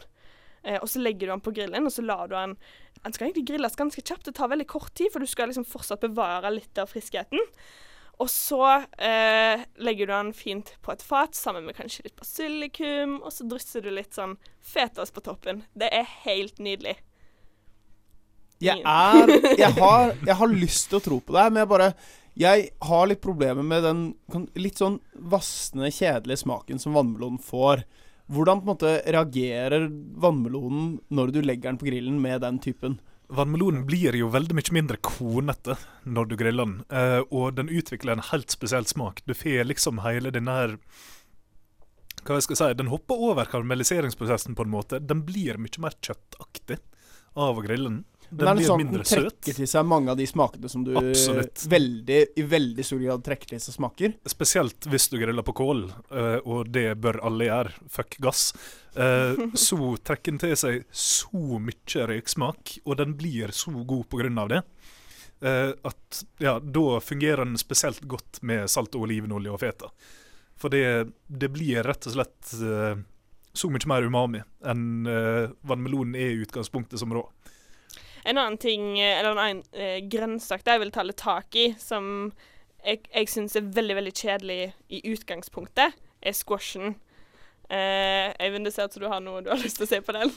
[0.62, 2.56] Eh, og så legger du den på grillen, og så lar du den
[2.98, 4.24] Den skal egentlig grilles ganske kjapt.
[4.26, 7.38] Det tar veldig kort tid, for du skal liksom fortsatt bevare litt av friskheten.
[8.18, 8.62] Og så
[8.98, 13.46] eh, legger du den fint på et fat sammen med kanskje litt basilikum, og så
[13.46, 15.62] drysser du litt sånn fetaost på toppen.
[15.78, 16.96] Det er helt nydelig.
[18.58, 19.30] Jeg er
[19.62, 21.92] jeg har, jeg har lyst til å tro på deg, men jeg bare
[22.38, 24.02] Jeg har litt problemer med den
[24.58, 27.82] litt sånn vassende, kjedelige smaken som vannmelonen får.
[28.28, 29.86] Hvordan på en måte reagerer
[30.20, 32.98] vannmelonen når du legger den på grillen med den typen?
[33.28, 38.16] Vannmelonen blir jo veldig mye mindre kornete når du griller den, eh, og den utvikler
[38.16, 39.22] en helt spesiell smak.
[39.24, 40.76] Du får liksom hele denne her
[42.24, 44.98] Hva jeg skal si, Den hopper over karamelliseringsprosessen på en måte.
[45.00, 46.76] Den blir mye mer kjøttaktig
[47.36, 48.00] av å grille den.
[48.30, 50.82] Men Den er det sånn at den trekker til seg mange av de smakene som
[50.84, 51.62] du Absolutt.
[51.72, 54.16] veldig, i veldig stor grad trekker til seg smaker?
[54.28, 55.80] Spesielt hvis du griller på kål,
[56.12, 57.72] eh, og det bør alle gjøre.
[57.94, 58.50] Fuck gass.
[58.92, 64.20] Eh, så trekker den til seg så mye røyksmak, og den blir så god på
[64.20, 64.62] grunn av det.
[65.40, 69.88] eh, at ja, da fungerer den spesielt godt med salt og olivenolje og feta.
[70.58, 72.56] For det, det blir rett og slett
[73.58, 75.06] så mye mer umami enn
[75.62, 77.22] vannmelonen er i utgangspunktet som rå.
[78.24, 81.70] En annen ting, eh, eller en annen eh, grønnsak jeg vil ta litt tak i,
[81.78, 82.30] som
[82.84, 84.60] jeg, jeg syns er veldig, veldig kjedelig
[84.94, 86.96] i utgangspunktet, er squashen.
[87.68, 90.00] Eh, Eivind, det ser ut som du har noe du har lyst til å se
[90.04, 90.32] på den.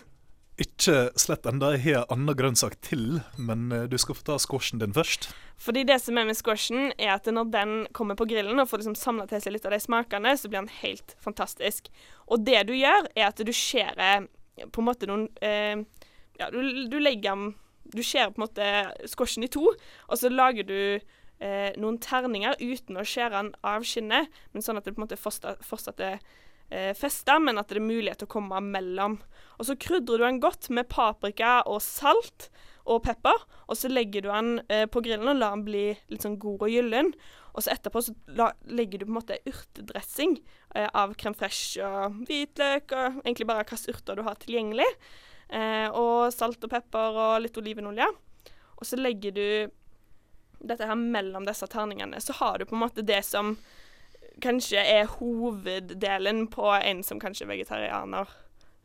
[0.61, 1.71] ikke slett enda.
[1.73, 5.31] Jeg har en annen grønnsak til, men eh, du skal få ta squashen din først.
[5.61, 8.83] Fordi det som er med squashen, er at når den kommer på grillen og får
[8.83, 11.89] liksom samla til seg litt av de smakene, så blir den helt fantastisk.
[12.27, 14.27] Og det du gjør, er at du skjærer
[14.61, 15.81] på en måte noen eh,
[16.39, 17.51] Ja, du, du legger den
[17.95, 18.67] Du skjærer på en måte
[19.11, 20.77] squashen i to, og så lager du
[21.41, 25.07] eh, noen terninger uten å skjære den av skinnet, men sånn at det på en
[25.07, 26.19] måte fortsatt, er
[26.71, 29.19] eh, festa, men at det er mulighet til å komme mellom.
[29.59, 32.49] Og så krydrer du den godt med paprika og salt
[32.89, 36.25] og pepper, og så legger du den eh, på grillen og lar den bli litt
[36.25, 37.11] sånn god og gyllen.
[37.51, 40.37] Og så etterpå så la, legger du på en måte urtedressing
[40.75, 44.87] eh, av crème fraîche og hvitløk og egentlig bare hvilke urter du har tilgjengelig.
[45.51, 48.07] Eh, og salt og pepper og litt olivenolje.
[48.79, 49.47] Og så legger du
[50.61, 52.21] dette her mellom disse terningene.
[52.21, 53.55] Så har du på en måte det som
[54.41, 58.31] kanskje er hoveddelen på en som kanskje er vegetarianer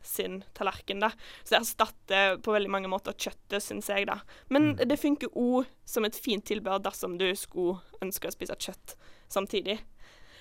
[0.07, 1.11] sin tallerken, da.
[1.43, 4.21] Så det erstatter på veldig mange måter kjøttet, syns jeg, da.
[4.55, 8.95] Men det funker òg som et fint tilbehør dersom du skulle ønske å spise kjøtt
[9.33, 9.81] samtidig.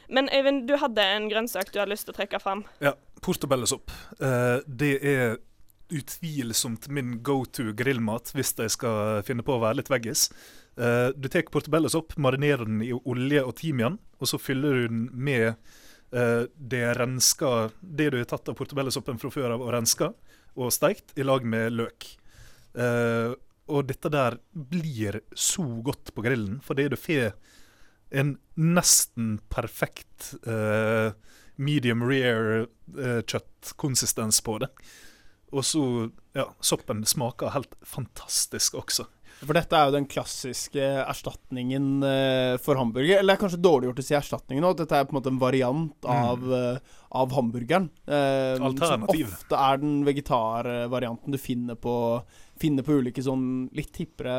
[0.08, 2.62] Men Øyvind, du hadde en grønnsak du hadde lyst til å trekke fram.
[2.84, 2.94] Ja,
[3.26, 3.90] portobellesopp.
[4.20, 5.40] Eh, det er
[5.90, 10.30] utvilsomt min go to grillmat hvis jeg skal finne på å være litt veggis.
[10.76, 15.06] Uh, du tar portobellosopp, marinerer den i olje og timian, og så fyller du den
[15.14, 15.54] med
[16.12, 20.12] uh, det renska Det du har tatt av portobellosoppen fra før av og renska
[20.56, 22.08] og steikt, i lag med løk.
[22.76, 23.36] Uh,
[23.72, 27.34] og dette der blir så godt på grillen, fordi du får
[28.16, 30.36] en nesten perfekt
[31.58, 32.68] medium rare
[33.26, 34.70] kjøttkonsistens på det.
[35.56, 35.84] Og så,
[36.36, 39.08] ja, soppen smaker helt fantastisk også.
[39.44, 43.20] For dette er jo den klassiske erstatningen eh, for hamburger.
[43.20, 44.72] Eller det er kanskje dårlig gjort å si erstatningen nå.
[44.80, 46.94] Dette er på en måte en variant av, mm.
[47.20, 47.90] av hamburgeren.
[48.08, 49.28] Eh, Alternativ.
[49.28, 51.96] Som ofte er den vegetarvarianten du finner på,
[52.60, 54.36] finner på ulike sånn litt hippere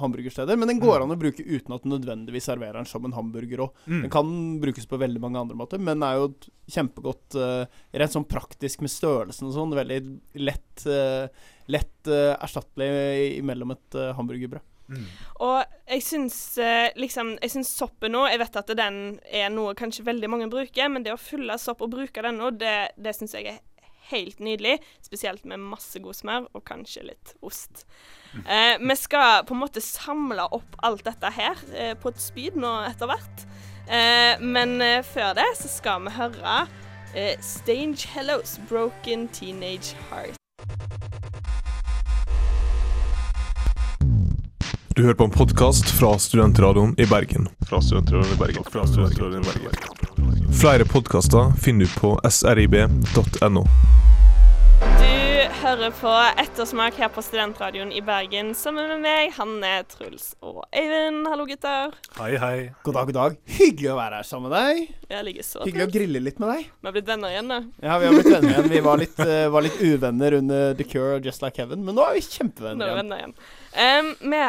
[0.00, 0.58] hamburgersteder.
[0.58, 3.66] Men den går an å bruke uten at du nødvendigvis serverer den som en hamburger
[3.66, 3.84] òg.
[3.86, 4.00] Mm.
[4.04, 7.62] Den kan brukes på veldig mange andre måter, men er jo et kjempegodt uh,
[8.00, 9.76] Rent sånn praktisk med størrelsen og sånn.
[9.78, 10.00] Veldig
[10.42, 11.30] lett, uh,
[11.70, 14.66] lett uh, erstattelig mellom et hamburgerbrød.
[14.90, 15.06] Mm.
[15.46, 16.36] Og jeg syns
[16.98, 20.90] liksom Jeg syns soppen nå Jeg vet at den er noe kanskje veldig mange bruker,
[20.90, 23.60] men det å fylle sopp og bruke den nå, det, det syns jeg er
[24.10, 24.78] helt nydelig.
[25.04, 27.84] Spesielt med masse god smør og kanskje litt ost.
[28.44, 32.58] Eh, vi skal på en måte samle opp alt dette her eh, på et spyd
[32.60, 33.46] nå etter hvert.
[33.90, 36.60] Eh, men eh, før det så skal vi høre
[37.14, 40.38] eh, Stange Hellos Broken Teenage Heart.
[45.00, 47.46] Du hører på en podkast fra Studentradioen i Bergen.
[47.68, 48.64] Fra Studentradioen i Bergen.
[48.68, 50.52] Fra Studentradioen i Bergen.
[50.60, 53.62] Flere podkaster finner du på srib.no.
[55.00, 60.66] Du hører på Ettersmak her på Studentradioen i Bergen sammen med meg, Hanne, Truls og
[60.68, 61.24] Eivind.
[61.32, 61.96] Hallo, gutter.
[62.18, 62.54] Hei, hei.
[62.84, 63.40] God dag, god dag.
[63.56, 64.94] Hyggelig å være her sammen med deg.
[65.10, 66.68] Jeg ligger så Hyggelig å grille litt med deg.
[66.76, 67.62] Vi har blitt venner igjen, da.
[67.80, 68.70] Ja, vi har blitt venner igjen.
[68.72, 71.96] Vi var litt, uh, var litt uvenner under The Cure og Just Like Heaven, men
[71.96, 73.00] nå er vi kjempevenner Nå er vi igjen.
[73.00, 73.36] venner igjen.
[73.72, 74.40] Em, vi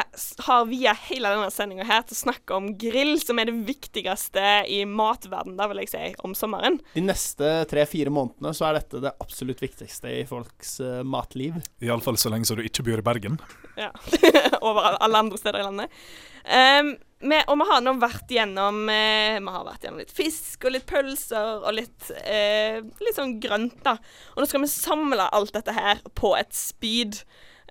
[0.46, 4.64] har via hele denne sendinga her til å snakke om grill, som er det viktigste
[4.66, 6.80] i matverden, da vil jeg si, om sommeren.
[6.96, 11.60] De neste tre-fire månedene så er dette det absolutt viktigste i folks uh, matliv.
[11.84, 13.38] Iallfall så lenge så du ikke bor i Bergen.
[13.78, 13.92] Ja.
[14.66, 16.04] Over alle andre steder i landet.
[16.42, 20.64] Um, vi, og vi har nå vært gjennom eh, Vi har vært gjennom litt fisk
[20.66, 23.94] og litt pølser og litt, eh, litt sånn grønt, da.
[24.34, 27.20] Og nå skal vi samle alt dette her på et spyd.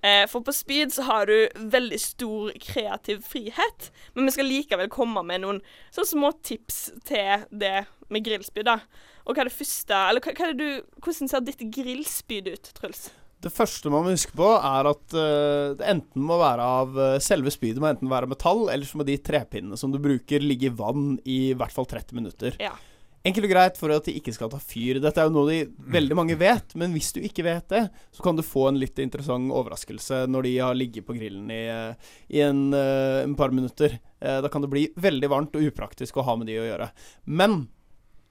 [0.01, 1.35] Eh, for på speed så har du
[1.71, 5.61] veldig stor kreativ frihet, men vi skal likevel komme med noen
[5.93, 8.79] sånne små tips til det med grillspyd, da.
[9.25, 12.47] Og hva er det første Eller hva, hva er det du Hvordan ser ditt grillspyd
[12.49, 13.03] ut, Truls?
[13.41, 17.21] Det første man må huske på, er at uh, det enten må være av uh,
[17.21, 20.69] Selve spydet må enten være metall, eller så må de trepinnene som du bruker, ligge
[20.69, 22.57] i vann i hvert fall 30 minutter.
[22.61, 22.75] Ja.
[23.21, 24.97] Enkelt og greit for at de ikke skal ta fyr.
[25.01, 28.23] Dette er jo noe de veldig mange vet, men hvis du ikke vet det, så
[28.25, 32.09] kan du få en litt interessant overraskelse når de har ligget på grillen i, eh,
[32.33, 33.99] i en, eh, en par minutter.
[34.21, 36.89] Eh, Da kan det bli veldig varmt og upraktisk å ha med de å gjøre.
[37.27, 37.67] Men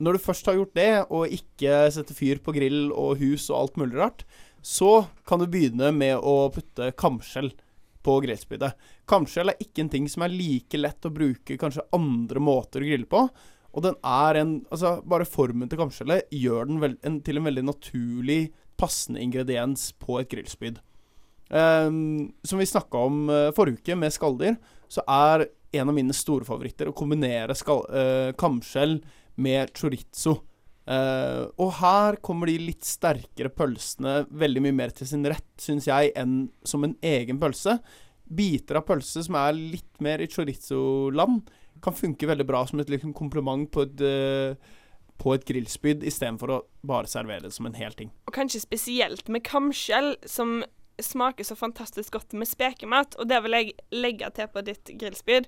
[0.00, 3.61] når du først har gjort det, og ikke setter fyr på grill og hus og
[3.61, 4.24] alt mulig rart,
[4.61, 7.53] så kan du begynne med å putte kamskjell
[8.03, 8.74] på grillspydet.
[9.07, 12.88] Kamskjell er ikke en ting som er like lett å bruke kanskje andre måter å
[12.88, 13.29] grille på.
[13.70, 17.46] Og den er en Altså, bare formen til kamskjellet gjør den vel, en, til en
[17.46, 18.42] veldig naturlig,
[18.80, 20.80] passende ingrediens på et grillspyd.
[21.50, 24.54] Um, som vi snakka om uh, forrige uke med skalldyr,
[24.90, 29.00] så er en av mine store favoritter å kombinere skal, uh, kamskjell
[29.40, 30.38] med chorizo.
[30.90, 35.90] Uh, og her kommer de litt sterkere pølsene veldig mye mer til sin rett, syns
[35.90, 37.76] jeg, enn som en egen pølse.
[38.30, 41.50] Biter av pølse som er litt mer i chorizo-land,
[41.82, 44.56] kan funke veldig bra som et liksom, kompliment på et, eh,
[45.20, 48.10] på et grillspyd, istedenfor å bare servere det som en hel ting.
[48.26, 50.62] Og kanskje spesielt med kamskjell, som
[51.00, 53.16] smaker så fantastisk godt med spekemat.
[53.20, 55.46] Og det vil jeg legge til på ditt grillspyd.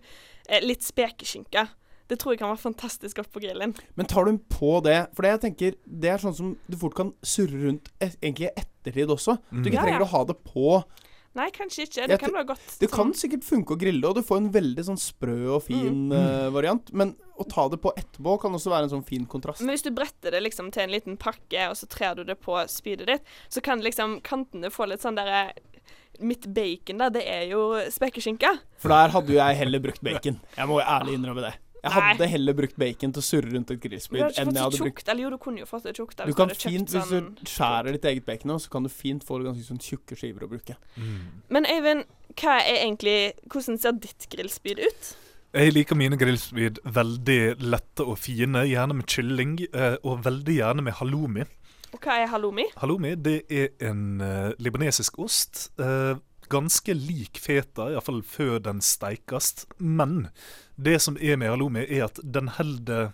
[0.49, 1.67] Eh, litt spekeskinke.
[2.09, 3.75] Det tror jeg kan være fantastisk godt på grillen.
[3.97, 6.97] Men tar du på det For det jeg tenker, det er sånn som du fort
[6.97, 9.39] kan surre rundt et, egentlig i ettertid også.
[9.53, 10.09] Du ikke Ja, trenger ja.
[10.09, 10.83] å ha det på
[11.35, 12.07] Nei, kanskje ikke.
[12.11, 12.75] Det kan være godt.
[12.81, 15.63] Det kan sånn- sikkert funke å grille, og du får en veldig sånn sprø og
[15.65, 16.93] fin eh, variant.
[16.93, 19.65] Men å ta det på etterpå kan også være en sånn fin kontrast.
[19.65, 22.37] Men hvis du bretter det liksom til en liten pakke, og så trer du det
[22.45, 25.53] på spydet ditt, så kan liksom kantene få litt sånn derre
[26.21, 28.51] Mitt bacon, da, det er jo spekeskinke.
[28.79, 30.37] For der hadde jo jeg heller brukt bacon.
[30.59, 31.55] Jeg må jo ærlig innrømme det.
[31.83, 32.01] Jeg Nei.
[32.13, 35.09] hadde heller brukt bacon til å surre rundt et grillspyd enn jeg hadde brukt.
[35.09, 36.21] Eller jo, du kunne jo fått det tjukt.
[36.27, 39.39] Du kan fint, Hvis sånn- du skjærer ditt eget bacon så kan du fint få
[39.43, 40.77] det ganske sånn tjukke skiver å bruke.
[41.51, 42.05] Men Øyvind,
[42.37, 45.17] hva er egentlig Hvordan ser ditt grillspyd ut?
[45.53, 50.83] Jeg liker mine grillspyd veldig lette og fine, gjerne med kylling, eh, og veldig gjerne
[50.83, 51.45] med halloumi.
[51.93, 52.65] Og hva er halloumi?
[52.81, 55.69] Halloumi det er en uh, libanesisk ost.
[55.79, 56.15] eh,
[56.51, 59.67] ganske lik feta, iallfall før den steikes.
[59.79, 60.29] Men
[60.77, 63.13] det som er med halloumi, er at den holder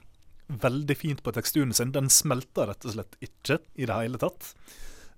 [0.48, 1.92] veldig fint på teksturen sin.
[1.92, 4.52] Den smelter rett og slett ikke i det hele tatt.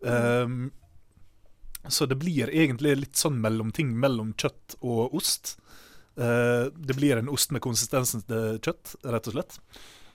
[0.01, 0.71] Um,
[1.89, 5.57] så det blir egentlig litt sånn mellomting mellom kjøtt og ost.
[6.19, 9.61] Uh, det blir en ost med konsistensen til kjøtt, rett og slett.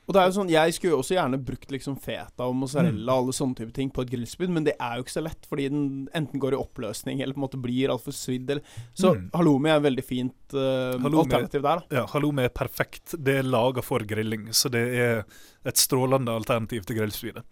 [0.05, 3.13] Og det er jo sånn, Jeg skulle jo også gjerne brukt liksom feta og mozzarella
[3.15, 5.47] og alle sånne type ting på et grillspyd, men det er jo ikke så lett,
[5.49, 8.49] fordi den enten går i oppløsning eller på en måte blir altfor svidd.
[8.49, 8.61] Eller.
[8.93, 9.29] Så Mm.
[9.33, 11.81] halloumi er en veldig fint uh, alternativ der.
[11.81, 11.81] da.
[11.91, 13.15] Ja, halloumi er perfekt.
[13.17, 15.25] Det er laga for grilling, så det er
[15.65, 17.43] et strålende alternativ til grillspydet.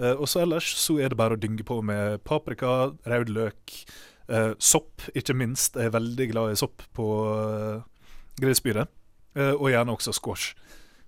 [0.00, 3.84] Uh, og så ellers så er det bare å dynge på med paprika, rød løk,
[4.28, 5.76] uh, sopp, ikke minst.
[5.76, 7.82] Jeg er veldig glad i sopp på uh,
[8.40, 8.88] grillspydet.
[9.36, 10.56] Eh, og gjerne også squash,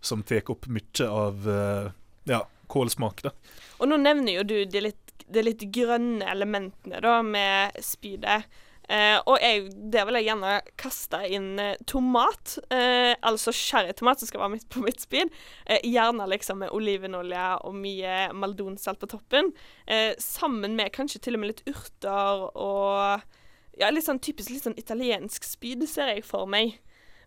[0.03, 1.93] som tar opp mye av eh,
[2.31, 3.23] ja, kålsmak.
[3.23, 3.33] da.
[3.79, 8.51] Og nå nevner jo du de litt, de litt grønne elementene da, med spydet.
[8.91, 12.57] Eh, og jeg, der vil jeg gjerne kaste inn eh, tomat.
[12.75, 15.31] Eh, altså sherrytomat, som skal være midt på mitt spyd.
[15.65, 19.53] Eh, gjerne liksom med olivenolje og mye maldonsalt på toppen.
[19.87, 23.31] Eh, sammen med kanskje til og med litt urter og
[23.81, 26.75] Ja, litt sånn typisk litt sånn italiensk spyd, ser jeg for meg.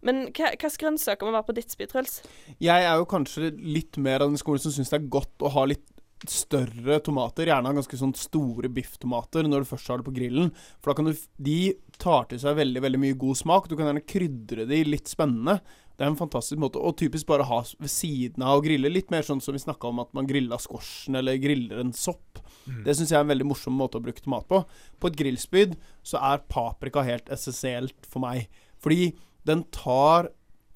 [0.05, 2.21] Men hva slags grønnsaker må være på ditt spyd, Truls?
[2.60, 5.53] Jeg er jo kanskje litt mer av den skolen som syns det er godt å
[5.55, 5.86] ha litt
[6.31, 7.49] større tomater.
[7.49, 10.51] Gjerne ganske sånn store bifftomater når du først har det på grillen.
[10.79, 13.67] For da kan du De tar til seg veldig veldig mye god smak.
[13.69, 15.60] Du kan gjerne krydre de litt spennende.
[15.95, 18.91] Det er en fantastisk måte og typisk bare ha ved siden av å grille.
[18.91, 22.41] Litt mer sånn som vi snakka om at man grilla squashen eller griller en sopp.
[22.65, 24.63] Det syns jeg er en veldig morsom måte å bruke tomat på.
[24.99, 28.49] På et grillspyd så er paprika helt essensielt for meg.
[28.84, 29.13] Fordi
[29.47, 30.31] den tar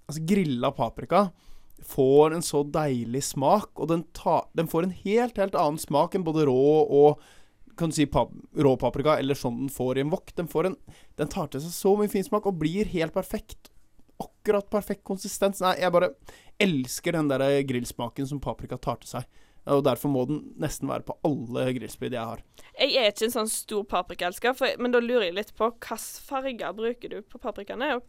[0.09, 1.27] Altså grilla paprika
[1.85, 6.15] får en så deilig smak, og den, tar, den får en helt, helt annen smak
[6.17, 7.21] enn både rå og
[7.79, 10.33] kan du si pap rå paprika, eller sånn den får i en wok.
[10.35, 10.75] Den, en,
[11.21, 13.71] den tar til seg så mye fin smak og blir helt perfekt.
[14.19, 15.61] Akkurat perfekt konsistens.
[15.63, 16.11] Nei, jeg bare
[16.59, 19.39] elsker den der grillsmaken som paprika tar til seg.
[19.69, 22.43] Og derfor må den nesten være på alle grillspyd jeg har.
[22.79, 26.75] Jeg er ikke en sånn stor paprikaelsker, men da lurer jeg litt på hvilke farger
[26.75, 27.93] bruker du på paprikaene?
[27.99, 28.07] Og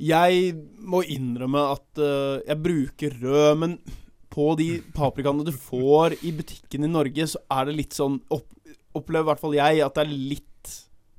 [0.00, 3.76] Jeg må innrømme at uh, jeg bruker rød, men
[4.32, 8.48] på de paprikaene du får i butikken i Norge, så er det litt sånn opp,
[8.92, 10.48] Opplever i hvert fall jeg at det er litt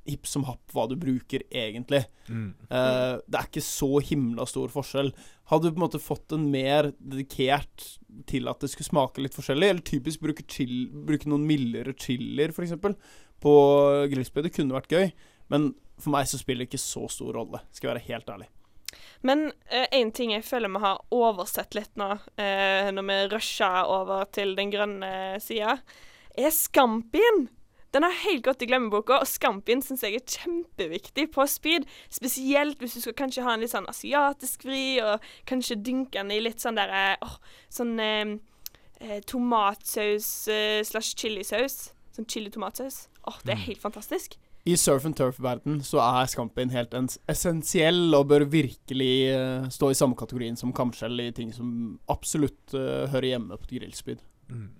[0.06, 2.04] hipp som happ hva du bruker egentlig.
[2.68, 5.10] Eh, det er ikke så himla stor forskjell.
[5.50, 7.86] Hadde du på en måte fått en mer dedikert
[8.30, 12.54] til at det skulle smake litt forskjellig, eller typisk bruke, chill, bruke noen mildere chilier
[12.54, 12.76] f.eks.
[13.42, 13.54] på
[14.12, 15.08] grillspyd, det kunne vært gøy,
[15.52, 18.50] men for meg så spiller det ikke så stor rolle, skal jeg være helt ærlig.
[19.24, 19.48] Men
[19.90, 24.52] én ting jeg føler vi har oversett litt nå, eh, når vi rusher over til
[24.58, 25.78] den grønne sida,
[26.36, 27.46] er skampien.
[27.94, 31.86] Den har helt gått i glemmeboka, og skampien syns jeg er kjempeviktig på speed.
[32.10, 36.32] Spesielt hvis du skal kanskje ha en litt sånn asiatisk vri, og kanskje dynke den
[36.34, 37.36] i litt sånn derre oh,
[37.70, 38.34] sånn eh,
[38.98, 41.92] eh, tomatsaus eh, slash chilisaus.
[42.14, 43.04] Sånn chili-tomatsaus.
[43.30, 44.34] Åh, det er helt fantastisk.
[44.64, 46.94] I surf and turf-verden så er Scampin helt
[47.28, 52.72] essensiell og bør virkelig uh, stå i samme kategorien som kamskjell i ting som absolutt
[52.72, 54.22] uh, hører hjemme på grillspyd.
[54.48, 54.70] Mm.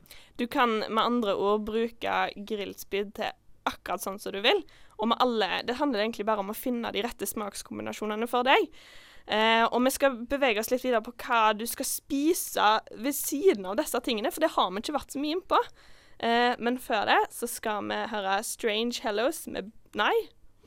[0.40, 2.14] Du kan med andre ord bruke
[2.48, 3.36] grillspyd til
[3.68, 4.62] akkurat sånn som du vil.
[4.96, 8.70] Og med alle Det handler egentlig bare om å finne de rette smakskombinasjonene for deg.
[9.28, 13.68] Uh, og vi skal bevege oss litt videre på hva du skal spise ved siden
[13.68, 15.60] av disse tingene, for det har vi ikke vært så mye innpå.
[16.18, 20.14] Eh, men før det så skal vi høre Strange Hellos med Nei,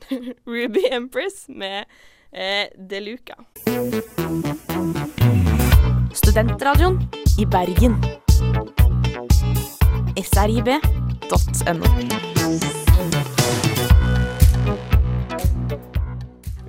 [0.52, 1.84] Ruby Empress med
[2.32, 3.34] eh, De Luca.
[6.14, 7.00] Studentradioen
[7.38, 7.96] i Bergen.
[10.18, 11.86] srib.no.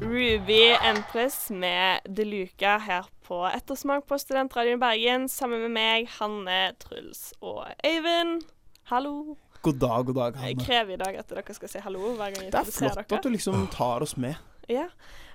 [0.02, 6.08] Ruby Empress med De Luca her på Ettersmak på Studentradioen i Bergen, sammen med meg,
[6.20, 8.42] Hanne, Truls og Øyvind.
[8.90, 9.38] Hallo.
[9.62, 12.48] God dag, god dag, Jeg krever i dag at dere skal si hallo hver gang
[12.48, 13.18] jeg Det er flott dere.
[13.20, 14.40] at du liksom tar oss med.
[14.66, 14.88] Ja.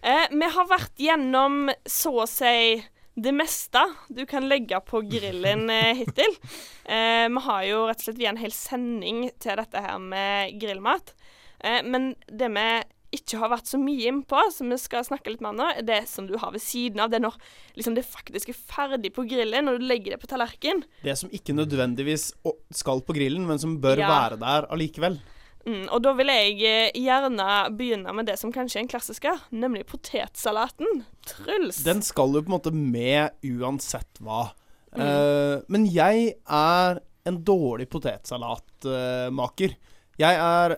[0.02, 2.82] Eh, vi har vært gjennom så å si
[3.14, 6.34] det meste du kan legge på grillen eh, hittil.
[6.82, 10.58] Eh, vi har jo rett og slett via en hel sending til dette her med
[10.58, 11.14] grillmat.
[11.60, 12.66] Eh, men det vi
[13.16, 15.86] ikke har vært så mye innpå, som vi skal snakke litt mer om nå, er
[15.86, 17.10] det som du har ved siden av.
[17.12, 17.36] Det er når
[17.78, 20.82] liksom, det faktisk er ferdig på grillen, når du legger det på tallerkenen.
[21.04, 22.32] Det som ikke nødvendigvis
[22.74, 24.08] skal på grillen, men som bør Ja.
[24.10, 25.20] være der allikevel.
[25.64, 29.38] Mm, og da vil jeg eh, gjerne begynne med det som kanskje er en klassiker,
[29.50, 31.06] nemlig potetsalaten.
[31.24, 31.78] Truls.
[31.86, 34.50] Den skal jo på en måte med uansett hva.
[34.92, 39.72] Eh, men jeg er en dårlig potetsalatmaker.
[40.20, 40.76] jeg er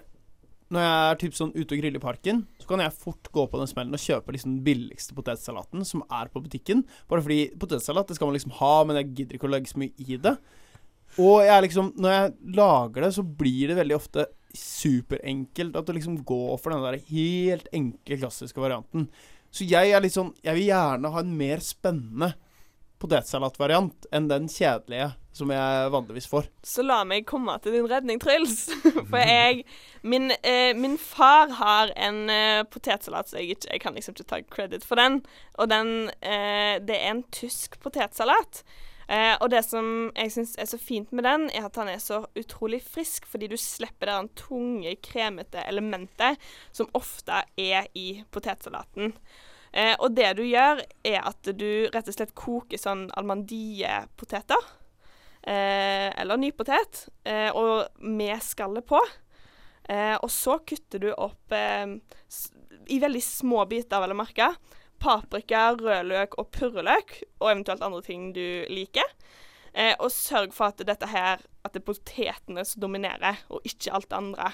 [0.75, 3.45] Når jeg er typ sånn ute og griller i parken, så kan jeg fort gå
[3.47, 6.83] på den smellen og kjøpe liksom den billigste potetsalaten som er på butikken.
[7.11, 9.83] Bare fordi potetsalat det skal man liksom ha, men jeg gidder ikke å legge så
[9.83, 10.35] mye i det.
[11.23, 14.27] Og jeg liksom Når jeg lager det, så blir det veldig ofte
[14.57, 19.07] superenkelt at du liksom går for den der helt enkle, klassiske varianten.
[19.55, 22.35] Så jeg er litt sånn Jeg vil gjerne ha en mer spennende
[23.03, 26.47] potetsalatvariant enn den kjedelige som jeg vanligvis får.
[26.65, 28.71] Så la meg komme til din redning, Truls.
[29.11, 29.67] For jeg
[30.07, 34.41] Min, eh, min far har en eh, potetsalat, så jeg, jeg kan liksom ikke ta
[34.49, 35.21] credit for den.
[35.59, 38.63] Og den eh, Det er en tysk potetsalat.
[39.09, 42.01] Eh, og det som jeg syns er så fint med den, er at han er
[42.03, 46.41] så utrolig frisk, fordi du slipper det tunge, kremete elementet
[46.75, 49.15] som ofte er i potetsalaten.
[49.77, 54.69] Eh, og det du gjør, er at du rett og slett koker sånn almandiepoteter.
[55.47, 59.03] Eh, eller nypotet, eh, og med skallet på.
[59.87, 61.85] Eh, og så kutter du opp eh,
[62.91, 64.49] i veldig små biter, vel å merke.
[65.03, 69.13] Paprika, rødløk og purreløk, og eventuelt andre ting du liker.
[69.77, 73.93] Eh, og sørg for at dette her, at det er potetene som dominerer, og ikke
[73.93, 74.51] alt det andre.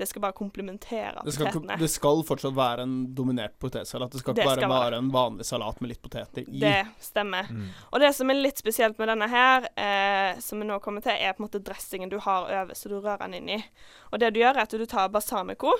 [0.00, 1.76] Det skal bare komplementere Det skal, potetene.
[1.80, 4.10] det skal fortsatt være en dominert potetsalat.
[4.16, 4.84] Det skal Det bare skal være.
[4.90, 6.60] være en vanlig salat med litt poteter i.
[6.62, 7.50] Det stemmer.
[7.92, 11.12] Og det som er litt spesielt med denne her, eh, som vi nå kommer til,
[11.12, 13.64] er på en måte dressingen du har over, så du rører den inn i.
[14.12, 15.72] Og det du gjør, er at du tar balsamico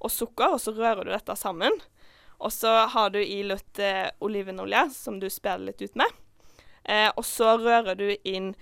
[0.00, 1.72] og sukker, og så rører du dette sammen.
[2.40, 6.06] Og så har du i litt eh, olivenolje, som du spiller litt ut med.
[6.84, 8.52] Eh, og så rører du inn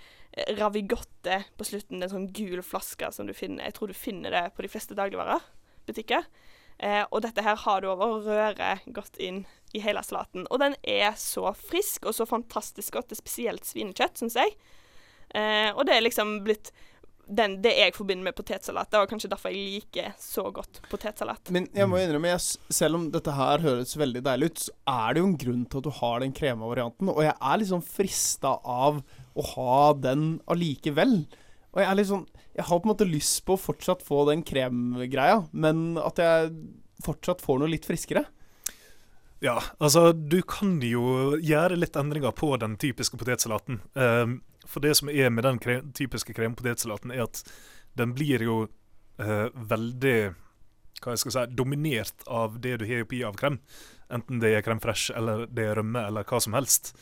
[0.57, 1.99] ravigotte på slutten.
[1.99, 4.65] Det er en sånn gul flaske som du finner Jeg tror du finner det på
[4.65, 6.27] de fleste dagligvarebutikker.
[6.77, 10.45] Eh, og dette her har du over å røre godt inn i hele salaten.
[10.51, 13.09] Og den er så frisk og så fantastisk godt.
[13.09, 14.53] Det er spesielt svinekjøtt, syns jeg.
[15.33, 16.71] Eh, og det er liksom blitt
[17.27, 18.89] den, det jeg forbinder med potetsalat.
[18.91, 21.51] Det var kanskje derfor jeg liker så godt potetsalat.
[21.51, 25.15] Men jeg må innrømme, jeg, selv om dette her høres veldig deilig ut, så er
[25.15, 27.11] det jo en grunn til at du har den krema varianten.
[27.11, 29.01] Og jeg er liksom frista av
[29.37, 31.19] å ha den allikevel.
[31.73, 32.25] Og jeg er litt sånn
[32.57, 36.49] Jeg har på en måte lyst på å fortsatt få den kremgreia, men at jeg
[37.05, 38.23] fortsatt får noe litt friskere.
[39.45, 43.83] Ja, altså du kan jo gjøre litt endringer på den typiske potetsalaten.
[43.93, 47.43] Um, for det som er med den kre typiske krempotetsalaten, er at
[47.97, 50.17] den blir jo uh, veldig
[50.97, 53.59] hva jeg skal si, dominert av det du har oppi av krem.
[54.13, 56.95] Enten det er krem fresh eller det er rømme eller hva som helst.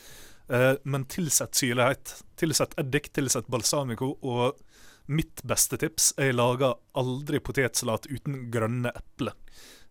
[0.48, 2.22] Eh, men tilsett syrlighet.
[2.38, 4.14] Tilsett eddik, tilsett balsamico.
[4.22, 4.58] Og
[5.06, 9.34] mitt beste tips er jeg lager aldri potetsalat uten grønne epler.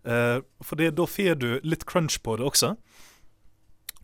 [0.05, 2.75] Eh, for det, da får du litt crunch på det også.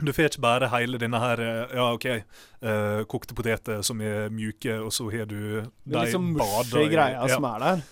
[0.02, 4.32] Du får ikke bare hele denne her eh, Ja, OK, eh, kokte poteter som er
[4.34, 7.84] mjuke, og så har du Det er liksom mushy greia som er der.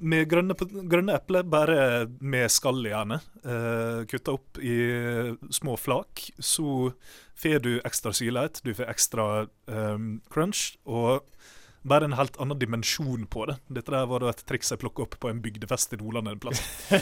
[0.00, 0.56] Med grønne,
[0.88, 3.20] grønne epler, bare med skall gjerne.
[3.44, 4.76] Uh, Kutta opp i
[5.52, 6.30] små flak.
[6.40, 6.92] Så
[7.40, 9.26] får du ekstra syrlighet, du får ekstra
[9.68, 9.98] eh,
[10.32, 11.24] crunch, og
[11.82, 13.56] bare en helt annen dimensjon på det.
[13.72, 16.42] Dette der var da et triks jeg plukka opp på en bygdefest i Nordland en
[16.42, 16.60] plass.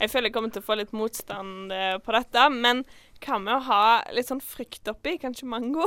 [0.00, 2.78] Jeg føler jeg kommer til å få litt motstand eh, på dette, men
[3.20, 3.80] hva med å ha
[4.16, 5.18] litt sånn frukt oppi?
[5.20, 5.84] Kanskje mango?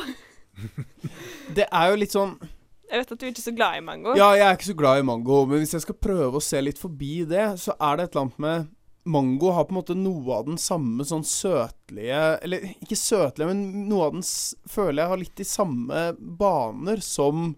[1.58, 2.36] Det er jo litt sånn
[2.94, 4.14] Jeg vet at du er ikke så glad i mango.
[4.20, 6.60] Ja, jeg er ikke så glad i mango, men hvis jeg skal prøve å se
[6.62, 8.68] litt forbi det, så er det et eller annet med
[9.10, 13.88] mango har på en måte noe av den samme sånn søtlige Eller ikke søtlige, men
[13.90, 16.04] noe av den s- føler jeg har litt de samme
[16.40, 17.56] baner som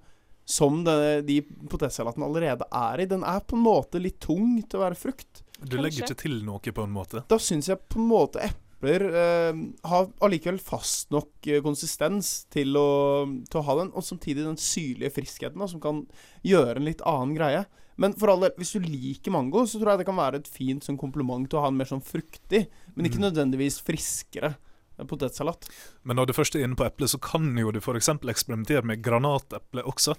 [0.48, 3.06] som denne, de potetsalatene allerede er i.
[3.10, 5.40] Den er på en måte litt tung til å være frukt.
[5.58, 6.14] Du legger Kanskje.
[6.14, 7.24] ikke til noe, på en måte.
[7.28, 8.52] Da syns jeg på en måte
[8.86, 9.58] epler eh,
[9.90, 14.58] har allikevel fast nok eh, konsistens til å, til å ha den, og samtidig den
[14.62, 16.04] syrlige friskheten da, som kan
[16.46, 17.66] gjøre en litt annen greie.
[17.98, 20.48] Men for all del, hvis du liker mango, så tror jeg det kan være et
[20.52, 22.66] fint sånn kompliment til å ha en mer sånn fruktig,
[22.96, 23.30] men ikke Mm.
[23.30, 24.56] nødvendigvis friskere
[25.00, 25.70] eh, potetsalat.
[26.04, 28.10] Men når du først er inne på eple, så kan jo du f.eks.
[28.10, 30.16] eksperimentere med granateple også.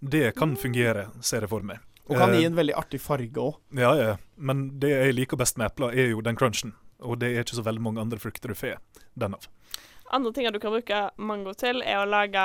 [0.00, 1.78] Det kan fungere, ser jeg for meg.
[2.08, 3.58] Og kan Eh, gi en veldig artig farge òg.
[3.76, 4.16] Ja, ja.
[4.40, 6.72] Men det jeg liker best med epler, er jo den crunchen.
[7.04, 8.78] Og det er ikke så veldig mange andre frukter du får
[9.18, 9.46] den av.
[10.10, 12.42] Andre ting du kan bruke mango til, er å lage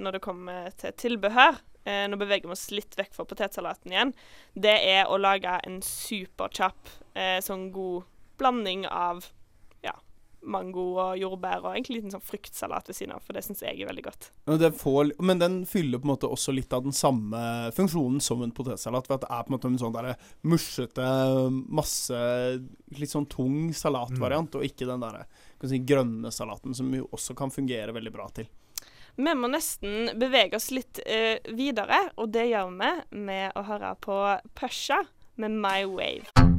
[0.00, 1.60] når det kommer til tilbehør.
[1.84, 4.14] Eh, nå beveger vi oss litt vekk fra potetsalaten igjen.
[4.56, 8.08] Det er å lage en superkjapp, eh, sånn god
[8.40, 9.28] blanding av
[10.46, 13.62] mango og jordbær og egentlig en liten sånn fruktsalat ved siden av, for det syns
[13.64, 14.30] jeg er veldig godt.
[14.78, 17.40] Får, men den fyller på en måte også litt av den samme
[17.76, 19.08] funksjonen som en potetsalat.
[19.08, 21.08] ved at det er på en måte en sånn der musjete,
[21.68, 22.22] masse
[22.94, 25.24] Litt sånn tung salatvariant, og ikke den der
[25.66, 28.46] si, grønne salaten, som jo også kan fungere veldig bra til.
[29.16, 32.94] Vi må nesten bevege oss litt uh, videre, og det gjør vi
[33.26, 34.18] med å høre på
[34.58, 35.02] Pusha
[35.38, 36.53] med My Wave.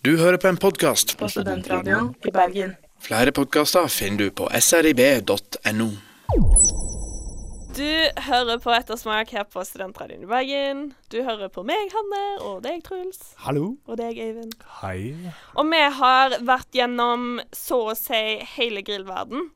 [0.00, 1.18] Du hører på en podkast.
[1.20, 2.70] På Studentradioen i Bergen.
[3.04, 5.88] Flere podkaster finner du på srib.no.
[7.76, 7.90] Du
[8.24, 10.80] hører på Ettersmak her på Studentradioen i Bergen.
[11.12, 13.74] Du hører på meg, Hanne, og deg, Truls, Hallo?
[13.84, 14.56] og deg, Eivind.
[14.80, 15.12] Hei.
[15.60, 18.24] Og vi har vært gjennom så å si
[18.56, 19.50] hele grillverden.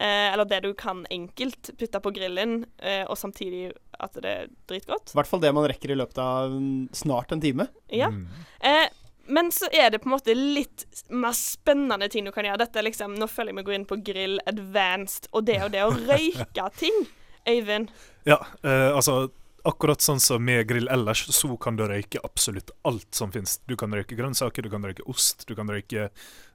[0.00, 4.52] Eh, eller det du kan enkelt putte på grillen, eh, og samtidig at det er
[4.64, 5.12] dritgodt.
[5.12, 6.60] I hvert fall det man rekker i løpet av
[6.96, 7.68] snart en time.
[7.92, 8.08] Ja.
[8.08, 8.24] Mm.
[8.64, 8.88] Eh,
[9.26, 12.60] men så er det på en måte litt mer spennende ting du kan gjøre.
[12.64, 15.72] Dette er liksom, Nå føler jeg meg går inn på grill advanced, og det og
[15.74, 17.06] det å røyke ting.
[17.44, 17.90] Øyvind.
[18.24, 19.26] Ja, eh, altså
[19.64, 23.58] akkurat sånn som med grill ellers, så kan du røyke absolutt alt som finnes.
[23.68, 26.10] Du kan røyke grønnsaker, du kan røyke ost, du kan røyke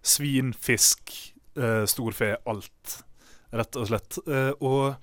[0.06, 1.14] svin, fisk,
[1.58, 3.00] eh, storfe, alt.
[3.50, 4.20] Rett og slett.
[4.30, 4.96] Eh, og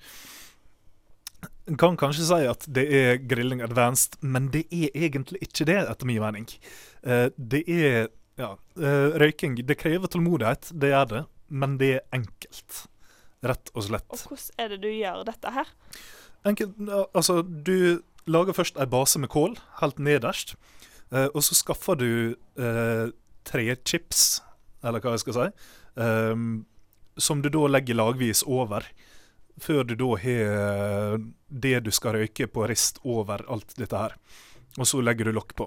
[1.67, 5.79] en kan kanskje si at det er grilling advanced, men det er egentlig ikke det,
[5.83, 6.47] etter min mening.
[7.03, 8.07] Eh, det er
[8.39, 9.57] ja, eh, røyking.
[9.67, 12.85] Det krever tålmodighet, det gjør det, men det er enkelt.
[13.45, 14.07] Rett og slett.
[14.13, 15.73] Og hvordan er det du gjør dette her?
[16.47, 16.79] Enkelt,
[17.13, 20.55] altså, du lager først ei base med kål, helt nederst.
[21.11, 23.11] eh, og så skaffer du eh,
[23.47, 24.41] tre chips,
[24.83, 25.45] eller hva jeg skal si,
[26.03, 26.35] eh,
[27.17, 28.85] som du da legger lagvis over.
[29.61, 34.13] Før du da har det du skal røyke på rist over alt dette her.
[34.77, 35.65] Og så legger du lokk på.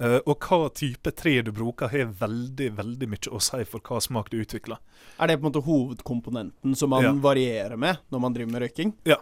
[0.00, 4.00] Eh, og hva type tre du bruker, har veldig veldig mye å si for hva
[4.02, 4.80] smak du utvikler.
[5.20, 7.12] Er det på en måte hovedkomponenten som man Ja.
[7.12, 8.94] varierer med når man driver med røyking?
[9.04, 9.18] Ja,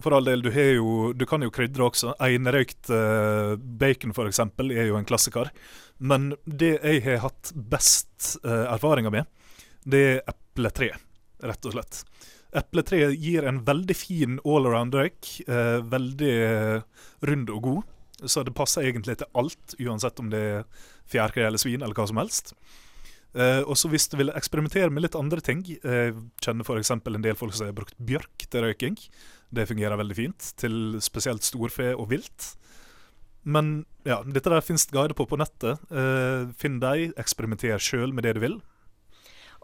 [0.00, 2.14] for all del, du, har jo, du kan jo krydre også.
[2.20, 5.50] Einrøykt uh, bacon eksempel er jo en klassiker.
[5.98, 9.28] Men det jeg har hatt best uh, erfaringer med,
[9.84, 10.94] det er epletre,
[11.44, 12.04] rett og slett.
[12.56, 15.48] Epletre gir en veldig fin allround-røyk.
[15.48, 16.82] eh, veldig eh,
[17.22, 17.82] rund og god.
[18.26, 20.64] Så det passer egentlig til alt, uansett om det er
[21.10, 22.54] fjærkre eller svin eller hva som helst.
[23.34, 26.90] Eh, og så hvis du vil eksperimentere med litt andre ting Jeg kjenner f.eks.
[26.90, 28.98] en del folk som har brukt bjørk til røyking.
[29.50, 32.54] Det fungerer veldig fint, til spesielt storfe og vilt.
[33.42, 35.80] Men ja, dette der finnes guider på på nettet.
[35.90, 38.60] Eh, finn deg, eksperimenter sjøl med det du vil.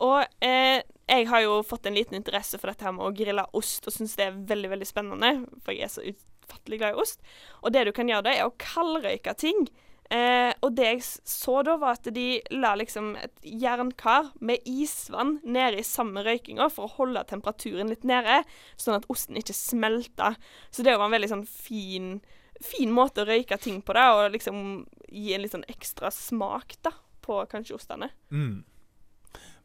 [0.04, 3.46] Og eh, jeg har jo fått en liten interesse for dette her med å grille
[3.56, 5.32] ost, og syns det er veldig veldig spennende,
[5.64, 7.22] for jeg er så utfattelig glad i ost.
[7.62, 9.68] Og det du kan gjøre da, er å kaldrøyke ting.
[10.10, 15.38] Eh, og det jeg så da, var at de la liksom et jernkar med isvann
[15.42, 18.42] nede i samme røykinga for å holde temperaturen litt nede,
[18.78, 20.34] sånn at osten ikke smelta.
[20.70, 22.16] Så det var en veldig sånn fin,
[22.62, 24.62] fin måte å røyke ting på, da, og liksom
[25.10, 26.94] gi en litt sånn ekstra smak da,
[27.26, 28.12] på kanskje ostene.
[28.30, 28.64] Mm.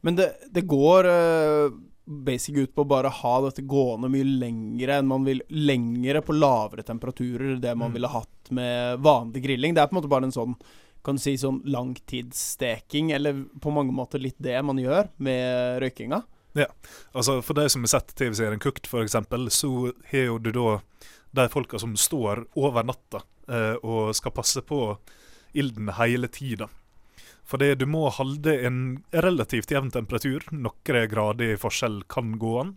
[0.02, 1.72] Men det, det går uh,
[2.04, 6.34] basic ut på å bare ha dette gående mye lengre enn man vil Lengre på
[6.34, 7.94] lavere temperaturer det man Mm.
[7.94, 9.74] ville hatt med vanlig grilling.
[9.74, 10.56] Det er på en måte bare en sånn
[11.02, 16.22] kan du si sånn langtidssteking, eller på mange måter litt det man gjør med røykinga.
[16.54, 16.66] Ja,
[17.14, 19.16] Altså For de som har sett TV-serien Cooked, f.eks.,
[19.56, 20.80] så har jo du da
[21.32, 24.98] de folka som står over natta eh, og skal passe på
[25.54, 26.68] ilden hele tida.
[27.52, 28.76] For det, du må holde en
[29.12, 30.46] relativt jevn temperatur.
[30.56, 32.70] Noen grader forskjell kan gå an.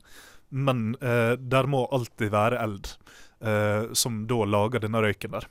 [0.51, 2.89] Men eh, der må alltid være eld,
[3.39, 5.47] eh, som da lager denne røyken der.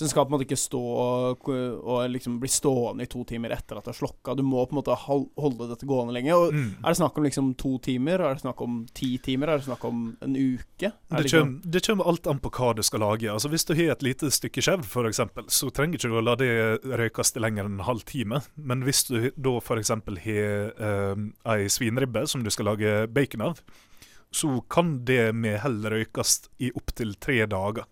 [0.00, 3.20] Så den skal på en måte ikke stå og, og liksom bli stående i to
[3.28, 4.32] timer etter at det er slokka.
[4.32, 6.32] Du må på en måte holde dette gående lenge.
[6.32, 6.70] Og Mm.
[6.80, 8.20] Er det snakk om liksom to timer?
[8.24, 9.48] Er det snakk om ti timer?
[9.52, 10.88] Er det snakk om en uke?
[11.10, 13.28] Det liksom- det kommer alt an på hva du skal lage.
[13.28, 16.34] Altså Hvis du har et lite stykke skjev, f.eks., så trenger ikke du å la
[16.34, 18.40] det røykes til lenger enn en halv time.
[18.56, 19.88] Men hvis du da f.eks.
[19.90, 23.60] har eh, ei svinribbe som du skal lage bacon av,
[24.32, 27.84] så kan det med hell røykes i opptil tre dager.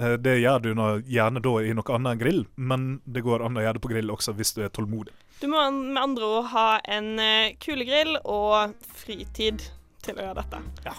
[0.00, 3.44] Eh, Det gjør du nå, gjerne da i noe annet enn grill, men det går
[3.44, 5.12] an å gjøre det på grill også hvis du er tålmodig.
[5.40, 9.62] Du må med andre ord ha en uh, kulegrill og fritid
[10.04, 10.60] til å gjøre dette.
[10.88, 10.96] Ja.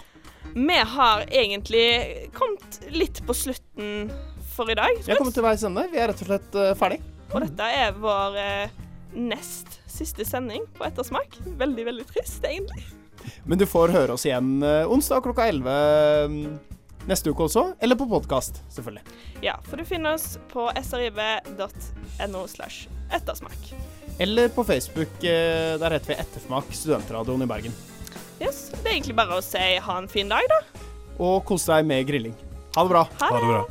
[0.52, 1.86] Vi har egentlig
[2.34, 4.10] kommet litt på slutten
[4.52, 4.98] for i dag.
[5.00, 5.86] Vi er kommet til veis ende.
[5.92, 6.98] Vi er rett og slett eh, ferdig.
[7.32, 8.74] Og dette er vår eh,
[9.16, 11.38] nest siste sending på Ettersmak.
[11.60, 12.84] Veldig, veldig trist, egentlig.
[13.48, 15.72] Men du får høre oss igjen eh, onsdag klokka 11
[16.34, 16.44] mm,
[17.08, 17.64] neste uke også.
[17.82, 19.02] Eller på podkast, selvfølgelig.
[19.42, 23.72] Ja, for du finner oss på srib.no slash ettersmak.
[24.18, 25.08] Eller på Facebook.
[25.24, 27.72] eh, Der heter vi Ettersmak, studentradioen i Bergen.
[28.40, 30.60] Yes, det er egentlig bare å si ha en fin dag, da.
[31.22, 32.34] Og kos deg med grilling.
[32.76, 33.04] Ha det bra.
[33.20, 33.40] Ha Ha det.
[33.40, 33.64] det bra.